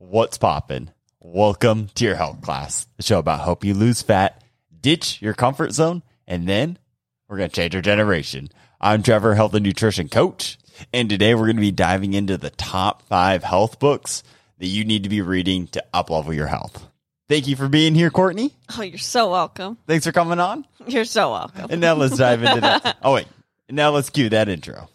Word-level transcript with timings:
What's 0.00 0.38
poppin'? 0.38 0.92
Welcome 1.18 1.88
to 1.96 2.04
your 2.04 2.14
health 2.14 2.40
class, 2.40 2.86
the 2.96 3.02
show 3.02 3.18
about 3.18 3.40
help 3.40 3.64
you 3.64 3.74
lose 3.74 4.00
fat, 4.00 4.44
ditch 4.80 5.20
your 5.20 5.34
comfort 5.34 5.72
zone, 5.72 6.04
and 6.24 6.48
then 6.48 6.78
we're 7.28 7.38
going 7.38 7.50
to 7.50 7.56
change 7.56 7.74
our 7.74 7.82
generation. 7.82 8.48
I'm 8.80 9.02
Trevor, 9.02 9.34
health 9.34 9.54
and 9.54 9.66
nutrition 9.66 10.08
coach, 10.08 10.56
and 10.92 11.10
today 11.10 11.34
we're 11.34 11.46
going 11.46 11.56
to 11.56 11.60
be 11.62 11.72
diving 11.72 12.14
into 12.14 12.38
the 12.38 12.50
top 12.50 13.02
five 13.08 13.42
health 13.42 13.80
books 13.80 14.22
that 14.58 14.68
you 14.68 14.84
need 14.84 15.02
to 15.02 15.08
be 15.08 15.20
reading 15.20 15.66
to 15.68 15.84
uplevel 15.92 16.32
your 16.32 16.46
health. 16.46 16.86
Thank 17.28 17.48
you 17.48 17.56
for 17.56 17.68
being 17.68 17.96
here, 17.96 18.10
Courtney. 18.10 18.54
Oh, 18.78 18.82
you're 18.82 18.98
so 18.98 19.30
welcome. 19.32 19.78
Thanks 19.88 20.06
for 20.06 20.12
coming 20.12 20.38
on. 20.38 20.64
You're 20.86 21.06
so 21.06 21.32
welcome. 21.32 21.66
And 21.70 21.80
now 21.80 21.94
let's 21.94 22.16
dive 22.16 22.44
into 22.44 22.60
that. 22.60 22.98
Oh, 23.02 23.14
wait. 23.14 23.26
Now 23.68 23.90
let's 23.90 24.10
cue 24.10 24.28
that 24.28 24.48
intro. 24.48 24.88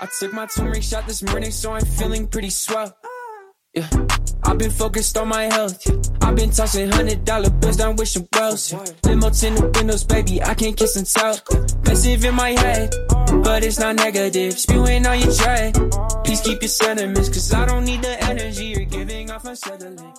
I 0.00 0.08
took 0.18 0.32
my 0.32 0.46
turmeric 0.46 0.82
shot 0.82 1.06
this 1.06 1.22
morning, 1.22 1.52
so 1.52 1.70
I'm 1.70 1.84
feeling 1.84 2.26
pretty 2.26 2.50
swell. 2.50 2.96
Yeah, 3.72 3.88
I've 4.44 4.58
been 4.58 4.70
focused 4.70 5.16
on 5.16 5.28
my 5.28 5.44
health. 5.44 5.86
Yeah. 5.86 6.00
I've 6.22 6.36
been 6.36 6.50
tossing 6.50 6.90
hundred 6.90 7.24
dollar 7.24 7.50
bills 7.50 7.76
down 7.76 7.96
wishing 7.96 8.26
wells. 8.34 8.72
Yeah. 8.72 8.84
Limo 9.04 9.30
tinted 9.30 9.76
windows, 9.76 10.04
baby, 10.04 10.42
I 10.42 10.54
can't 10.54 10.76
kiss 10.76 10.96
and 10.96 11.06
tell. 11.06 11.38
Passive 11.82 12.24
in 12.24 12.34
my 12.34 12.50
head, 12.50 12.94
but 13.44 13.64
it's 13.64 13.78
not 13.78 13.96
negative. 13.96 14.58
Spewing 14.58 15.06
on 15.06 15.20
your 15.20 15.32
tray. 15.32 15.72
Please 16.24 16.40
keep 16.40 16.62
your 16.62 16.68
sentiments, 16.68 17.28
cause 17.28 17.52
I 17.52 17.66
don't 17.66 17.84
need 17.84 18.02
the 18.02 18.22
energy 18.24 18.66
you're 18.66 18.84
giving 18.84 19.30
off 19.30 19.44
unsettling. 19.44 20.12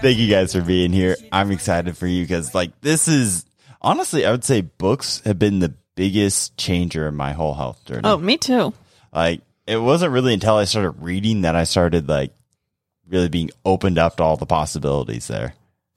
Thank 0.00 0.18
you 0.18 0.28
guys 0.28 0.52
for 0.52 0.60
being 0.60 0.92
here. 0.92 1.16
I'm 1.32 1.50
excited 1.50 1.96
for 1.96 2.06
you 2.06 2.22
because, 2.24 2.54
like, 2.54 2.78
this 2.80 3.08
is 3.08 3.44
honestly, 3.80 4.26
I 4.26 4.30
would 4.30 4.44
say 4.44 4.60
books 4.60 5.22
have 5.24 5.38
been 5.38 5.60
the 5.60 5.74
biggest 5.94 6.56
changer 6.56 7.08
in 7.08 7.14
my 7.14 7.32
whole 7.32 7.54
health 7.54 7.84
journey. 7.86 8.02
Oh, 8.04 8.18
me 8.18 8.36
too. 8.36 8.74
Like, 9.12 9.40
it 9.66 9.78
wasn't 9.78 10.12
really 10.12 10.34
until 10.34 10.56
I 10.56 10.64
started 10.64 11.02
reading 11.02 11.42
that 11.42 11.56
I 11.56 11.64
started, 11.64 12.08
like, 12.08 12.32
really 13.08 13.28
being 13.28 13.50
opened 13.64 13.98
up 13.98 14.16
to 14.16 14.22
all 14.22 14.36
the 14.36 14.46
possibilities 14.46 15.26
there. 15.28 15.54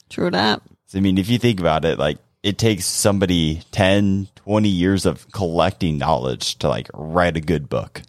True 0.09 0.31
that. 0.31 0.61
So, 0.87 0.97
I 0.97 1.01
mean, 1.01 1.17
if 1.17 1.29
you 1.29 1.37
think 1.37 1.59
about 1.59 1.85
it, 1.85 1.99
like, 1.99 2.17
it 2.41 2.57
takes 2.57 2.85
somebody 2.85 3.61
10, 3.71 4.27
20 4.35 4.69
years 4.69 5.05
of 5.05 5.31
collecting 5.31 5.97
knowledge 5.97 6.57
to, 6.59 6.69
like, 6.69 6.87
write 6.93 7.37
a 7.37 7.41
good 7.41 7.69
book. 7.69 8.01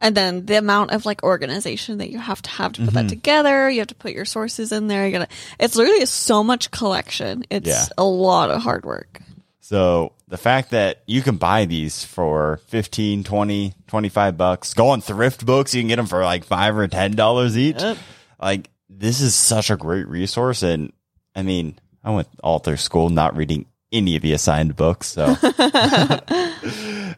And 0.00 0.14
then 0.16 0.46
the 0.46 0.56
amount 0.56 0.92
of 0.92 1.04
like 1.04 1.22
organization 1.24 1.98
that 1.98 2.08
you 2.08 2.18
have 2.18 2.40
to 2.42 2.50
have 2.50 2.72
to 2.74 2.80
put 2.82 2.90
Mm-hmm. 2.94 2.94
that 2.94 3.08
together, 3.08 3.68
you 3.68 3.80
have 3.80 3.88
to 3.88 3.94
put 3.96 4.12
your 4.12 4.24
sources 4.24 4.70
in 4.72 4.86
there. 4.86 5.04
You 5.06 5.12
gotta, 5.12 5.28
it's 5.58 5.74
literally 5.76 6.06
so 6.06 6.44
much 6.44 6.70
collection. 6.70 7.44
It's 7.50 7.66
Yeah. 7.66 7.84
a 7.98 8.04
lot 8.04 8.48
of 8.50 8.62
hard 8.62 8.84
work. 8.86 9.20
So 9.60 10.12
the 10.28 10.38
fact 10.38 10.70
that 10.70 11.02
you 11.06 11.20
can 11.20 11.36
buy 11.36 11.64
these 11.66 12.04
for 12.04 12.60
15, 12.68 13.24
20, 13.24 13.74
25 13.88 14.36
bucks, 14.38 14.72
go 14.72 14.88
on 14.90 15.00
thrift 15.02 15.44
books, 15.44 15.74
you 15.74 15.82
can 15.82 15.88
get 15.88 15.96
them 15.96 16.06
for 16.06 16.24
like 16.24 16.44
five 16.44 16.78
or 16.78 16.86
ten 16.88 17.10
dollars 17.12 17.58
each. 17.58 17.82
Yep. 17.82 17.98
Like 18.40 18.70
this 18.88 19.20
is 19.20 19.34
such 19.34 19.70
a 19.70 19.76
great 19.76 20.08
resource. 20.08 20.62
And 20.62 20.92
I 21.34 21.42
mean, 21.42 21.78
I 22.02 22.10
went 22.10 22.28
all 22.42 22.58
through 22.58 22.76
school 22.76 23.10
not 23.10 23.36
reading 23.36 23.66
any 23.92 24.16
of 24.16 24.22
the 24.22 24.32
assigned 24.32 24.76
books. 24.76 25.08
So 25.08 25.36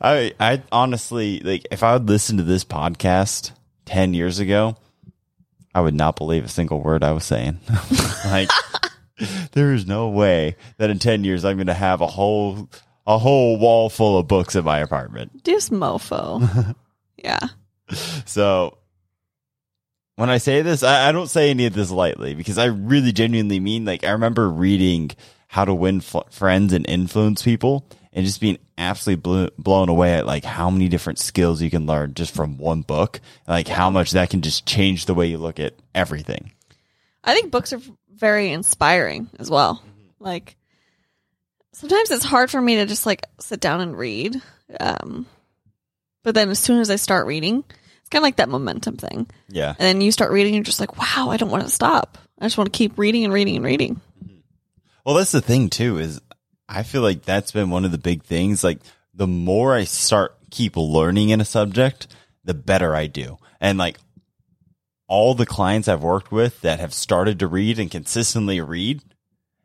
I, 0.01 0.33
I 0.39 0.63
honestly, 0.73 1.41
like 1.41 1.67
if 1.71 1.83
I 1.83 1.95
would 1.95 2.09
listen 2.09 2.37
to 2.39 2.43
this 2.43 2.65
podcast 2.65 3.53
10 3.87 4.15
years 4.15 4.39
ago, 4.39 4.77
I 5.75 5.81
would 5.81 5.95
not 5.95 6.17
believe 6.17 6.45
a 6.45 6.49
single 6.49 6.81
word 6.81 7.05
I 7.05 7.13
was 7.13 7.25
saying. 7.25 7.61
like 8.25 8.51
there 9.53 9.73
is 9.73 9.87
no 9.87 10.09
way 10.09 10.57
that 10.79 10.91
in 10.91 10.99
10 10.99 11.25
years 11.25 11.45
I'm 11.45 11.57
going 11.57 11.67
to 11.67 11.75
have 11.75 12.01
a 12.01 12.07
whole 12.07 12.69
a 13.07 13.19
whole 13.19 13.59
wall 13.59 13.89
full 13.91 14.19
of 14.19 14.29
books 14.29 14.55
in 14.55 14.65
my 14.65 14.79
apartment. 14.79 15.45
Just 15.45 15.71
mofo. 15.73 16.75
yeah. 17.17 17.41
So 18.25 18.79
when 20.21 20.29
I 20.29 20.37
say 20.37 20.61
this, 20.61 20.83
I, 20.83 21.09
I 21.09 21.13
don't 21.13 21.31
say 21.31 21.49
any 21.49 21.65
of 21.65 21.73
this 21.73 21.91
lightly 21.91 22.35
because 22.35 22.59
I 22.59 22.67
really 22.67 23.11
genuinely 23.11 23.59
mean 23.59 23.87
like 23.87 24.05
I 24.05 24.11
remember 24.11 24.51
reading 24.51 25.13
How 25.49 25.65
to 25.65 25.73
Win 25.73 25.97
F- 25.97 26.31
Friends 26.31 26.75
and 26.75 26.87
Influence 26.87 27.43
People 27.43 27.87
and 28.13 28.27
just 28.27 28.39
being 28.39 28.59
absolutely 28.77 29.51
blown 29.57 29.89
away 29.89 30.13
at 30.13 30.27
like 30.27 30.45
how 30.45 30.69
many 30.69 30.89
different 30.89 31.19
skills 31.19 31.63
you 31.63 31.71
can 31.71 31.87
learn 31.87 32.13
just 32.13 32.35
from 32.35 32.59
one 32.59 32.83
book, 32.83 33.23
like 33.49 33.67
how 33.67 33.89
much 33.89 34.11
that 34.11 34.29
can 34.29 34.43
just 34.43 34.67
change 34.67 35.07
the 35.07 35.15
way 35.15 35.27
you 35.27 35.39
look 35.39 35.59
at 35.59 35.73
everything. 35.95 36.53
I 37.25 37.33
think 37.33 37.51
books 37.51 37.73
are 37.73 37.81
very 38.15 38.53
inspiring 38.53 39.31
as 39.39 39.49
well. 39.49 39.83
Like 40.19 40.55
sometimes 41.73 42.11
it's 42.11 42.27
hard 42.27 42.51
for 42.51 42.61
me 42.61 42.77
to 42.77 42.85
just 42.85 43.07
like 43.07 43.25
sit 43.39 43.61
down 43.61 43.81
and 43.81 43.97
read. 43.97 44.37
Um, 44.79 45.25
but 46.23 46.35
then 46.35 46.51
as 46.51 46.59
soon 46.59 46.81
as 46.81 46.91
I 46.91 46.97
start 46.97 47.27
reading, 47.27 47.65
kind 48.11 48.21
of 48.21 48.25
like 48.25 48.37
that 48.37 48.49
momentum 48.49 48.97
thing. 48.97 49.27
Yeah. 49.49 49.71
And 49.71 49.79
then 49.79 50.01
you 50.01 50.13
start 50.13 50.33
reading, 50.33 50.55
you're 50.55 50.63
just 50.63 50.81
like, 50.81 50.99
wow, 50.99 51.31
I 51.31 51.37
don't 51.37 51.51
want 51.51 51.65
to 51.65 51.71
stop. 51.71 52.19
I 52.39 52.45
just 52.47 52.59
want 52.59 52.73
to 52.73 52.77
keep 52.77 52.99
reading 52.99 53.25
and 53.25 53.33
reading 53.33 53.57
and 53.57 53.65
reading. 53.65 54.01
Mm-hmm. 54.25 54.39
Well, 55.05 55.15
that's 55.15 55.33
the 55.33 55.41
thing 55.41 55.71
too, 55.71 55.99
is 55.99 56.21
I 56.69 56.83
feel 56.83 57.03
like 57.03 57.23
that's 57.23 57.53
been 57.53 57.71
one 57.71 57.85
of 57.85 57.93
the 57.93 57.99
big 57.99 58.25
things. 58.25 58.65
Like 58.65 58.81
the 59.15 59.27
more 59.27 59.75
I 59.75 59.85
start 59.85 60.37
keep 60.51 60.77
learning 60.77 61.31
in 61.31 61.41
a 61.41 61.45
subject, 61.45 62.07
the 62.45 62.55
better 62.55 62.95
I 62.95 63.07
do. 63.07 63.39
And 63.61 63.79
like 63.79 63.99
all 65.07 65.35
the 65.35 65.47
clients 65.47 65.89
I've 65.89 66.03
worked 66.03 66.33
with 66.33 66.61
that 66.63 66.81
have 66.81 66.95
started 66.95 67.41
to 67.41 67.47
read 67.47 67.79
and 67.79 67.91
consistently 67.91 68.61
read, 68.61 69.03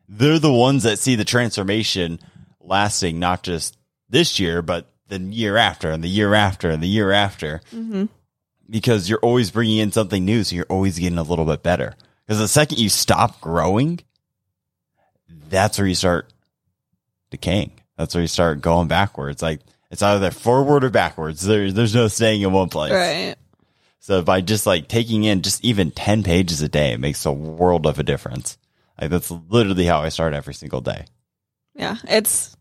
they're 0.08 0.38
the 0.38 0.52
ones 0.52 0.84
that 0.84 0.98
see 0.98 1.14
the 1.14 1.24
transformation 1.24 2.20
lasting 2.60 3.18
not 3.18 3.42
just 3.42 3.76
this 4.08 4.38
year, 4.38 4.62
but 4.62 4.90
the 5.08 5.18
year 5.18 5.56
after 5.56 5.90
and 5.90 6.02
the 6.02 6.08
year 6.08 6.34
after 6.34 6.70
and 6.70 6.82
the 6.82 6.88
year 6.88 7.12
after. 7.12 7.60
Mm-hmm. 7.72 8.06
Because 8.68 9.08
you're 9.08 9.20
always 9.20 9.50
bringing 9.50 9.78
in 9.78 9.92
something 9.92 10.24
new. 10.24 10.42
So 10.44 10.56
you're 10.56 10.66
always 10.66 10.98
getting 10.98 11.18
a 11.18 11.22
little 11.22 11.44
bit 11.44 11.62
better. 11.62 11.94
Because 12.26 12.40
the 12.40 12.48
second 12.48 12.78
you 12.78 12.88
stop 12.88 13.40
growing, 13.40 14.00
that's 15.48 15.78
where 15.78 15.86
you 15.86 15.94
start 15.94 16.32
decaying. 17.30 17.72
That's 17.96 18.14
where 18.14 18.22
you 18.22 18.28
start 18.28 18.60
going 18.60 18.88
backwards. 18.88 19.42
Like 19.42 19.60
it's 19.90 20.02
either 20.02 20.30
forward 20.30 20.84
or 20.84 20.90
backwards. 20.90 21.42
There, 21.42 21.70
there's 21.70 21.94
no 21.94 22.08
staying 22.08 22.42
in 22.42 22.52
one 22.52 22.68
place. 22.68 22.92
Right. 22.92 23.36
So 24.00 24.22
by 24.22 24.40
just 24.40 24.66
like 24.66 24.88
taking 24.88 25.24
in 25.24 25.42
just 25.42 25.64
even 25.64 25.90
10 25.90 26.22
pages 26.22 26.62
a 26.62 26.68
day, 26.68 26.92
it 26.92 27.00
makes 27.00 27.24
a 27.26 27.32
world 27.32 27.86
of 27.86 27.98
a 27.98 28.02
difference. 28.02 28.58
Like 29.00 29.10
that's 29.10 29.30
literally 29.30 29.84
how 29.84 30.00
I 30.00 30.10
start 30.10 30.34
every 30.34 30.54
single 30.54 30.80
day. 30.80 31.06
Yeah. 31.74 31.96
It's, 32.08 32.56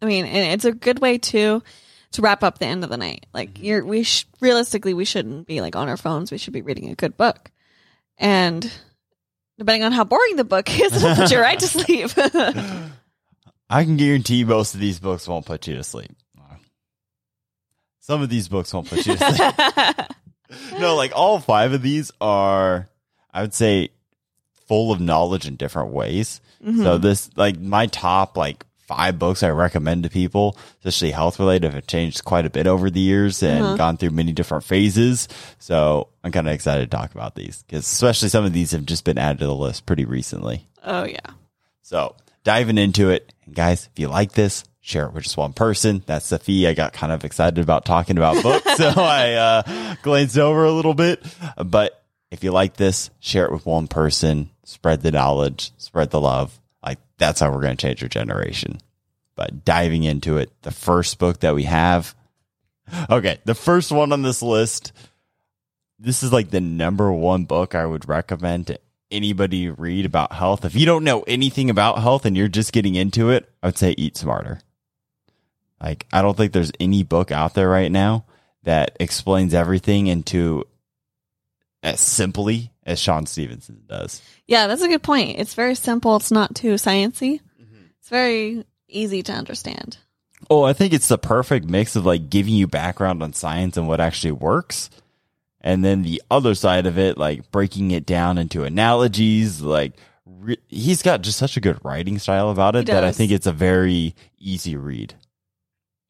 I 0.00 0.06
mean, 0.06 0.24
and 0.26 0.52
it's 0.52 0.64
a 0.64 0.72
good 0.72 1.00
way 1.00 1.18
to, 1.18 1.62
to 2.12 2.22
wrap 2.22 2.42
up 2.42 2.58
the 2.58 2.66
end 2.66 2.84
of 2.84 2.90
the 2.90 2.96
night. 2.96 3.26
Like 3.32 3.54
mm-hmm. 3.54 3.64
you're, 3.64 3.84
we 3.84 4.02
sh- 4.02 4.26
realistically, 4.40 4.94
we 4.94 5.04
shouldn't 5.04 5.46
be 5.46 5.60
like 5.60 5.76
on 5.76 5.88
our 5.88 5.96
phones. 5.96 6.30
We 6.30 6.38
should 6.38 6.52
be 6.52 6.62
reading 6.62 6.90
a 6.90 6.94
good 6.94 7.16
book. 7.16 7.50
And 8.16 8.70
depending 9.58 9.84
on 9.84 9.92
how 9.92 10.04
boring 10.04 10.36
the 10.36 10.44
book 10.44 10.68
is, 10.80 10.96
it'll 10.96 11.14
put 11.14 11.30
you 11.30 11.40
right 11.40 11.58
to 11.58 11.66
sleep. 11.68 12.10
I 13.70 13.84
can 13.84 13.96
guarantee 13.96 14.44
most 14.44 14.74
of 14.74 14.80
these 14.80 14.98
books 14.98 15.28
won't 15.28 15.46
put 15.46 15.66
you 15.66 15.76
to 15.76 15.84
sleep. 15.84 16.10
Some 18.00 18.22
of 18.22 18.30
these 18.30 18.48
books 18.48 18.72
won't 18.72 18.88
put 18.88 19.06
you 19.06 19.16
to 19.16 19.34
sleep. 19.34 20.08
no, 20.80 20.96
like 20.96 21.12
all 21.14 21.38
five 21.40 21.74
of 21.74 21.82
these 21.82 22.10
are, 22.22 22.88
I 23.34 23.42
would 23.42 23.52
say, 23.52 23.90
full 24.66 24.92
of 24.92 25.00
knowledge 25.00 25.46
in 25.46 25.56
different 25.56 25.90
ways. 25.90 26.40
So 26.64 26.70
mm-hmm. 26.70 27.02
this, 27.02 27.30
like 27.36 27.60
my 27.60 27.86
top 27.86 28.38
like 28.38 28.64
five 28.88 29.18
books 29.18 29.42
I 29.42 29.50
recommend 29.50 30.02
to 30.02 30.10
people, 30.10 30.56
especially 30.78 31.10
health 31.12 31.38
related, 31.38 31.74
have 31.74 31.86
changed 31.86 32.24
quite 32.24 32.46
a 32.46 32.50
bit 32.50 32.66
over 32.66 32.90
the 32.90 33.00
years 33.00 33.42
and 33.42 33.78
gone 33.78 33.98
through 33.98 34.10
many 34.10 34.32
different 34.32 34.64
phases. 34.64 35.28
So 35.58 36.08
I'm 36.24 36.32
kind 36.32 36.48
of 36.48 36.54
excited 36.54 36.90
to 36.90 36.96
talk 36.96 37.14
about 37.14 37.34
these 37.36 37.62
because 37.62 37.84
especially 37.86 38.30
some 38.30 38.44
of 38.44 38.52
these 38.52 38.72
have 38.72 38.86
just 38.86 39.04
been 39.04 39.18
added 39.18 39.38
to 39.40 39.46
the 39.46 39.54
list 39.54 39.86
pretty 39.86 40.06
recently. 40.06 40.66
oh, 40.82 41.04
yeah. 41.04 41.18
So 41.82 42.16
diving 42.44 42.78
into 42.78 43.10
it, 43.10 43.32
and 43.46 43.54
guys, 43.54 43.88
if 43.92 43.98
you 43.98 44.08
like 44.08 44.32
this, 44.32 44.64
share 44.80 45.04
it 45.06 45.12
with 45.12 45.24
just 45.24 45.36
one 45.36 45.52
person. 45.52 46.02
That's 46.06 46.30
the 46.30 46.38
fee. 46.38 46.66
I 46.66 46.72
got 46.74 46.92
kind 46.94 47.12
of 47.12 47.24
excited 47.24 47.58
about 47.58 47.84
talking 47.84 48.16
about 48.16 48.42
books, 48.42 48.76
so 48.76 48.88
I 48.96 49.32
uh, 49.34 49.94
glanced 50.02 50.38
over 50.38 50.64
a 50.64 50.72
little 50.72 50.94
bit. 50.94 51.22
But 51.62 52.02
if 52.30 52.42
you 52.44 52.52
like 52.52 52.76
this, 52.76 53.10
share 53.20 53.44
it 53.44 53.52
with 53.52 53.66
one 53.66 53.86
person. 53.88 54.50
Spread 54.64 55.02
the 55.02 55.10
knowledge, 55.10 55.72
spread 55.78 56.10
the 56.10 56.20
love. 56.20 56.58
Like 56.82 56.98
that's 57.18 57.40
how 57.40 57.50
we're 57.50 57.62
going 57.62 57.76
to 57.76 57.86
change 57.86 58.02
our 58.02 58.08
generation. 58.08 58.78
But 59.34 59.64
diving 59.64 60.04
into 60.04 60.38
it, 60.38 60.50
the 60.62 60.70
first 60.70 61.18
book 61.18 61.40
that 61.40 61.54
we 61.54 61.64
have. 61.64 62.14
Okay, 63.10 63.38
the 63.44 63.54
first 63.54 63.92
one 63.92 64.12
on 64.12 64.22
this 64.22 64.40
list. 64.40 64.92
This 65.98 66.22
is 66.22 66.32
like 66.32 66.48
the 66.50 66.60
number 66.60 67.12
one 67.12 67.44
book 67.44 67.74
I 67.74 67.84
would 67.84 68.08
recommend 68.08 68.68
to 68.68 68.80
anybody 69.10 69.68
read 69.68 70.06
about 70.06 70.32
health. 70.32 70.64
If 70.64 70.74
you 70.74 70.86
don't 70.86 71.04
know 71.04 71.22
anything 71.22 71.68
about 71.68 72.00
health 72.00 72.24
and 72.24 72.34
you're 72.34 72.48
just 72.48 72.72
getting 72.72 72.94
into 72.94 73.28
it, 73.28 73.46
I 73.62 73.66
would 73.66 73.76
say 73.76 73.94
Eat 73.98 74.16
Smarter. 74.16 74.60
Like, 75.82 76.06
I 76.12 76.22
don't 76.22 76.36
think 76.36 76.52
there's 76.52 76.72
any 76.80 77.02
book 77.02 77.30
out 77.30 77.54
there 77.54 77.68
right 77.68 77.92
now 77.92 78.24
that 78.64 78.96
explains 79.00 79.54
everything 79.54 80.06
into 80.06 80.64
as 81.82 82.00
simply 82.00 82.72
as 82.84 82.98
Shawn 82.98 83.26
Stevenson 83.26 83.82
does. 83.88 84.22
Yeah, 84.46 84.66
that's 84.66 84.82
a 84.82 84.88
good 84.88 85.02
point. 85.02 85.38
It's 85.38 85.54
very 85.54 85.74
simple. 85.74 86.16
It's 86.16 86.30
not 86.30 86.54
too 86.54 86.74
sciencey. 86.74 87.40
Mm-hmm. 87.60 87.84
It's 88.00 88.08
very 88.08 88.64
easy 88.88 89.22
to 89.24 89.32
understand. 89.32 89.98
Oh, 90.50 90.62
I 90.62 90.72
think 90.72 90.92
it's 90.92 91.08
the 91.08 91.18
perfect 91.18 91.66
mix 91.66 91.96
of 91.96 92.06
like 92.06 92.30
giving 92.30 92.54
you 92.54 92.66
background 92.66 93.22
on 93.22 93.32
science 93.32 93.76
and 93.76 93.88
what 93.88 94.00
actually 94.00 94.32
works 94.32 94.88
And 95.60 95.84
then 95.84 96.02
the 96.02 96.22
other 96.30 96.54
side 96.54 96.86
of 96.86 96.96
it, 96.98 97.18
like 97.18 97.50
breaking 97.50 97.90
it 97.90 98.06
down 98.06 98.38
into 98.38 98.62
analogies, 98.64 99.60
like 99.60 99.94
re- 100.24 100.56
he's 100.68 101.02
got 101.02 101.22
just 101.22 101.38
such 101.38 101.56
a 101.56 101.60
good 101.60 101.84
writing 101.84 102.18
style 102.18 102.50
about 102.50 102.76
it 102.76 102.86
that 102.86 103.04
I 103.04 103.12
think 103.12 103.32
it's 103.32 103.46
a 103.48 103.52
very 103.52 104.14
easy 104.38 104.76
read. 104.76 105.14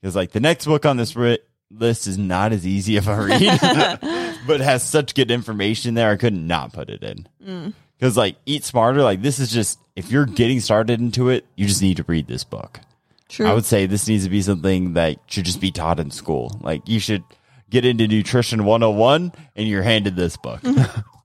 Because 0.01 0.15
like 0.15 0.33
the 0.33 0.41
next 0.41 0.67
book 0.67 0.85
on 0.87 0.99
this 0.99 1.17
ri- 1.17 1.39
list 1.71 2.07
is 2.07 2.19
not 2.19 2.53
as 2.53 2.67
easy 2.67 2.99
of 2.99 3.09
a 3.09 3.17
read, 3.17 3.41
but 4.47 4.61
has 4.61 4.83
such 4.83 5.15
good 5.15 5.31
information 5.31 5.95
there. 5.95 6.11
I 6.11 6.17
could 6.17 6.35
not 6.35 6.73
put 6.73 6.91
it 6.91 7.03
in. 7.03 7.27
Mm. 7.45 7.75
Because 7.99 8.17
like 8.17 8.37
Eat 8.47 8.65
Smarter, 8.65 9.03
like 9.03 9.23
this 9.23 9.39
is 9.39 9.51
just 9.51 9.79
if 9.97 10.11
you're 10.11 10.27
getting 10.27 10.61
started 10.61 11.01
into 11.01 11.31
it, 11.31 11.45
you 11.57 11.67
just 11.67 11.83
need 11.83 11.97
to 11.97 12.05
read 12.07 12.27
this 12.29 12.45
book. 12.45 12.81
True. 13.29 13.47
I 13.47 13.55
would 13.55 13.65
say 13.65 13.87
this 13.87 14.09
needs 14.09 14.25
to 14.25 14.31
be 14.31 14.41
something 14.41 14.95
that 14.95 15.19
should 15.27 15.45
just 15.45 15.61
be 15.61 15.71
taught 15.71 16.01
in 16.01 16.11
school. 16.11 16.59
Like 16.63 16.89
you 16.89 17.01
should 17.01 17.25
get 17.69 17.85
into 17.85 18.07
nutrition 18.07 18.65
101 18.65 19.33
and 19.57 19.69
you're 19.69 19.83
handed 19.83 20.17
this 20.17 20.37
book. 20.37 20.61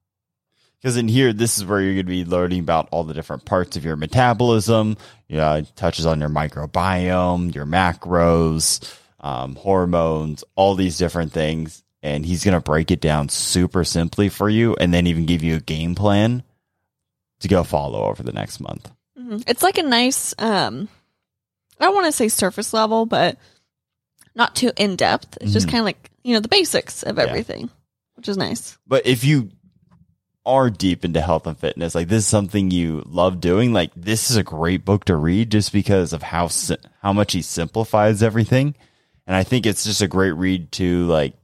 Because 0.84 0.98
in 0.98 1.08
here, 1.08 1.32
this 1.32 1.58
is 1.58 1.64
where 1.64 1.80
you're 1.80 1.94
going 1.94 2.08
to 2.08 2.10
be 2.10 2.26
learning 2.26 2.60
about 2.60 2.90
all 2.92 3.06
the 3.06 3.14
different 3.14 3.46
parts 3.46 3.78
of 3.78 3.86
your 3.86 3.96
metabolism. 3.96 4.98
You 5.30 5.38
know, 5.38 5.56
it 5.56 5.72
touches 5.78 6.06
on 6.06 6.20
your 6.20 6.28
microbiome, 6.28 7.56
your 7.56 7.66
macros, 7.66 8.94
um, 9.22 9.56
hormones, 9.56 10.44
all 10.56 10.76
these 10.76 10.98
different 10.98 11.32
things. 11.32 11.83
And 12.04 12.26
he's 12.26 12.44
going 12.44 12.54
to 12.54 12.60
break 12.60 12.92
it 12.92 13.00
down 13.00 13.30
super 13.30 13.84
simply 13.86 14.28
for 14.30 14.50
you 14.50 14.76
and 14.76 14.94
then 14.94 15.08
even 15.08 15.26
give 15.26 15.42
you 15.42 15.56
a 15.56 15.60
game 15.62 15.96
plan 15.96 16.44
to 17.40 17.48
go 17.48 17.64
follow 17.64 18.04
over 18.04 18.22
the 18.22 18.34
next 18.34 18.60
month. 18.60 18.92
Mhm. 19.18 19.42
It's 19.48 19.64
like 19.64 19.78
a 19.78 19.84
nice, 19.84 20.36
um, 20.38 20.90
I 21.80 21.86
don't 21.86 21.96
want 21.96 22.08
to 22.08 22.12
say 22.12 22.28
surface 22.28 22.74
level, 22.74 23.06
but 23.06 23.38
not 24.36 24.54
too 24.56 24.72
in 24.76 24.98
depth. 24.98 25.38
It's 25.40 25.54
just 25.54 25.68
Mhm. 25.68 25.72
kind 25.72 25.80
of 25.80 25.86
like, 25.86 26.12
you 26.26 26.34
know, 26.34 26.42
the 26.42 26.50
basics 26.50 27.04
of 27.04 27.18
Yeah. 27.18 27.24
everything, 27.24 27.70
which 28.16 28.28
is 28.28 28.36
nice. 28.38 28.78
But 28.86 29.06
if 29.06 29.24
you 29.24 29.52
are 30.46 30.70
deep 30.70 31.06
into 31.06 31.22
health 31.22 31.48
and 31.48 31.58
fitness, 31.58 31.96
like 31.96 32.10
this 32.10 32.24
is 32.26 32.28
something 32.28 32.70
you 32.70 33.02
love 33.06 33.40
doing, 33.40 33.72
like 33.72 33.92
this 33.96 34.30
is 34.30 34.36
a 34.36 34.44
great 34.44 34.84
book 34.84 35.06
to 35.06 35.16
read 35.16 35.52
just 35.52 35.72
because 35.72 36.12
of 36.12 36.22
how 36.22 36.48
si- 36.50 36.76
how 37.02 37.14
much 37.14 37.32
he 37.32 37.42
simplifies 37.42 38.22
everything. 38.22 38.76
And 39.26 39.38
I 39.38 39.44
think 39.44 39.66
it's 39.66 39.86
just 39.86 40.02
a 40.02 40.08
great 40.10 40.32
read 40.34 40.70
to 40.74 41.06
like 41.08 41.36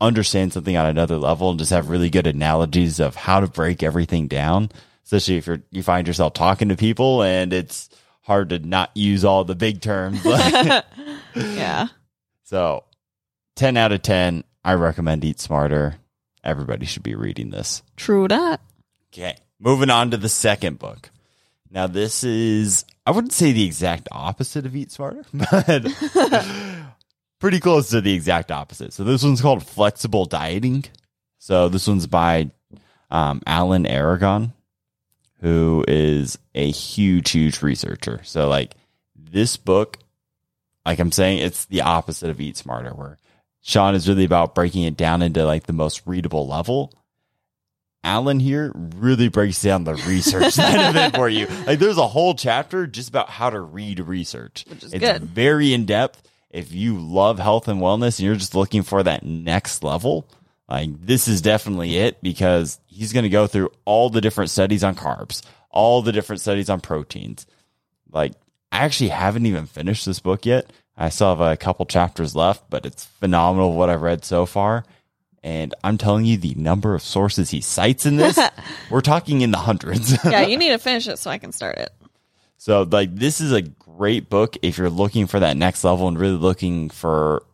understand 0.00 0.52
something 0.52 0.76
on 0.76 0.86
another 0.86 1.16
level 1.16 1.50
and 1.50 1.58
just 1.58 1.70
have 1.70 1.88
really 1.88 2.10
good 2.10 2.26
analogies 2.26 3.00
of 3.00 3.14
how 3.16 3.40
to 3.40 3.46
break 3.46 3.82
everything 3.82 4.28
down. 4.28 4.70
Especially 5.04 5.36
if 5.36 5.46
you're 5.46 5.62
you 5.70 5.82
find 5.82 6.06
yourself 6.06 6.32
talking 6.34 6.68
to 6.70 6.76
people 6.76 7.22
and 7.22 7.52
it's 7.52 7.88
hard 8.22 8.50
to 8.50 8.58
not 8.58 8.90
use 8.94 9.24
all 9.24 9.44
the 9.44 9.54
big 9.54 9.80
terms. 9.80 10.20
Yeah. 11.36 11.88
so, 12.44 12.84
10 13.56 13.76
out 13.76 13.90
of 13.90 14.02
10. 14.02 14.44
I 14.64 14.74
recommend 14.74 15.24
Eat 15.24 15.40
Smarter. 15.40 15.96
Everybody 16.44 16.86
should 16.86 17.02
be 17.02 17.16
reading 17.16 17.50
this. 17.50 17.82
True 17.96 18.28
that. 18.28 18.60
Okay. 19.12 19.36
Moving 19.58 19.90
on 19.90 20.12
to 20.12 20.16
the 20.16 20.28
second 20.28 20.78
book. 20.78 21.10
Now, 21.70 21.88
this 21.88 22.22
is, 22.22 22.84
I 23.04 23.10
wouldn't 23.10 23.32
say 23.32 23.50
the 23.50 23.64
exact 23.64 24.08
opposite 24.12 24.64
of 24.64 24.76
Eat 24.76 24.92
Smarter, 24.92 25.24
but 25.34 25.84
pretty 27.44 27.60
close 27.60 27.90
to 27.90 28.00
the 28.00 28.14
exact 28.14 28.50
opposite. 28.50 28.90
So, 28.94 29.04
this 29.04 29.22
one's 29.22 29.42
called 29.42 29.66
Flexible 29.66 30.24
Dieting. 30.24 30.86
So, 31.38 31.68
this 31.68 31.86
one's 31.86 32.06
by 32.06 32.50
um, 33.10 33.42
Alan 33.46 33.84
Aragon, 33.84 34.54
who 35.42 35.84
is 35.86 36.38
a 36.54 36.70
huge, 36.70 37.32
huge 37.32 37.60
researcher. 37.60 38.22
So, 38.24 38.48
like, 38.48 38.72
this 39.14 39.58
book, 39.58 39.98
like 40.86 40.98
I'm 40.98 41.12
saying, 41.12 41.40
it's 41.40 41.66
the 41.66 41.82
opposite 41.82 42.30
of 42.30 42.40
Eat 42.40 42.56
Smarter, 42.56 42.94
where 42.94 43.18
Shawn 43.60 43.94
is 43.94 44.08
really 44.08 44.24
about 44.24 44.54
breaking 44.54 44.84
it 44.84 44.96
down 44.96 45.20
into 45.20 45.44
like 45.44 45.64
the 45.64 45.74
most 45.74 46.00
readable 46.06 46.48
level. 46.48 46.94
Alan 48.02 48.40
here 48.40 48.72
really 48.74 49.28
breaks 49.28 49.60
down 49.60 49.84
the 49.84 49.96
research 49.96 50.52
side 50.54 50.88
of 50.88 50.96
it 50.96 51.14
for 51.14 51.28
you. 51.28 51.46
Like 51.66 51.78
there's 51.78 51.98
a 51.98 52.06
whole 52.06 52.34
chapter 52.34 52.86
just 52.86 53.10
about 53.10 53.28
how 53.28 53.50
to 53.50 53.60
read 53.60 54.00
research. 54.00 54.64
Which 54.66 54.82
is 54.82 54.94
it's 54.94 55.00
good. 55.04 55.22
very 55.22 55.74
in 55.74 55.84
depth. 55.84 56.22
If 56.54 56.72
you 56.72 56.98
love 57.00 57.38
health 57.40 57.66
and 57.66 57.80
wellness 57.80 58.18
and 58.18 58.26
you're 58.26 58.36
just 58.36 58.54
looking 58.54 58.82
for 58.82 59.02
that 59.02 59.24
next 59.24 59.82
level, 59.82 60.28
like 60.68 61.04
this 61.04 61.26
is 61.26 61.40
definitely 61.42 61.96
it 61.96 62.22
because 62.22 62.78
he's 62.86 63.12
going 63.12 63.24
to 63.24 63.28
go 63.28 63.46
through 63.48 63.70
all 63.84 64.08
the 64.08 64.20
different 64.20 64.50
studies 64.50 64.84
on 64.84 64.94
carbs, 64.94 65.42
all 65.68 66.00
the 66.00 66.12
different 66.12 66.40
studies 66.40 66.70
on 66.70 66.80
proteins. 66.80 67.46
Like 68.10 68.34
I 68.70 68.84
actually 68.84 69.10
haven't 69.10 69.46
even 69.46 69.66
finished 69.66 70.06
this 70.06 70.20
book 70.20 70.46
yet. 70.46 70.70
I 70.96 71.08
still 71.08 71.30
have 71.30 71.40
a 71.40 71.56
couple 71.56 71.86
chapters 71.86 72.36
left, 72.36 72.70
but 72.70 72.86
it's 72.86 73.04
phenomenal 73.04 73.72
what 73.74 73.90
I've 73.90 74.02
read 74.02 74.24
so 74.24 74.46
far. 74.46 74.84
And 75.42 75.74
I'm 75.84 75.98
telling 75.98 76.24
you, 76.24 76.38
the 76.38 76.54
number 76.54 76.94
of 76.94 77.02
sources 77.02 77.50
he 77.50 77.60
cites 77.60 78.06
in 78.06 78.16
this, 78.16 78.38
we're 78.90 79.02
talking 79.02 79.42
in 79.42 79.50
the 79.50 79.58
hundreds. 79.58 80.16
Yeah, 80.24 80.42
you 80.42 80.56
need 80.58 80.70
to 80.70 80.78
finish 80.78 81.06
it 81.06 81.18
so 81.18 81.30
I 81.30 81.38
can 81.38 81.52
start 81.52 81.78
it. 81.78 81.90
So, 82.56 82.82
like, 82.82 83.14
this 83.14 83.40
is 83.40 83.52
a 83.52 83.62
great 83.62 84.30
book 84.30 84.56
if 84.62 84.78
you're 84.78 84.90
looking 84.90 85.26
for 85.26 85.40
that 85.40 85.56
next 85.56 85.84
level 85.84 86.08
and 86.08 86.18
really 86.18 86.36
looking 86.36 86.90
for 86.90 87.44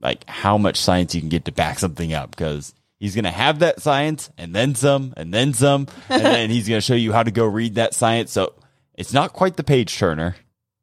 like 0.00 0.28
how 0.28 0.58
much 0.58 0.76
science 0.76 1.14
you 1.14 1.20
can 1.20 1.30
get 1.30 1.44
to 1.44 1.52
back 1.52 1.78
something 1.78 2.12
up 2.12 2.30
because 2.30 2.74
he's 2.98 3.14
going 3.14 3.24
to 3.24 3.30
have 3.30 3.60
that 3.60 3.80
science 3.80 4.30
and 4.36 4.52
then 4.54 4.74
some 4.74 5.14
and 5.16 5.32
then 5.32 5.54
some. 5.54 5.86
And 6.08 6.24
then 6.24 6.50
he's 6.50 6.68
going 6.68 6.80
to 6.80 6.84
show 6.84 6.94
you 6.94 7.12
how 7.12 7.22
to 7.22 7.30
go 7.30 7.44
read 7.46 7.76
that 7.76 7.94
science. 7.94 8.32
So, 8.32 8.54
it's 8.94 9.12
not 9.12 9.32
quite 9.32 9.56
the 9.56 9.64
page 9.64 9.96
turner. 9.96 10.36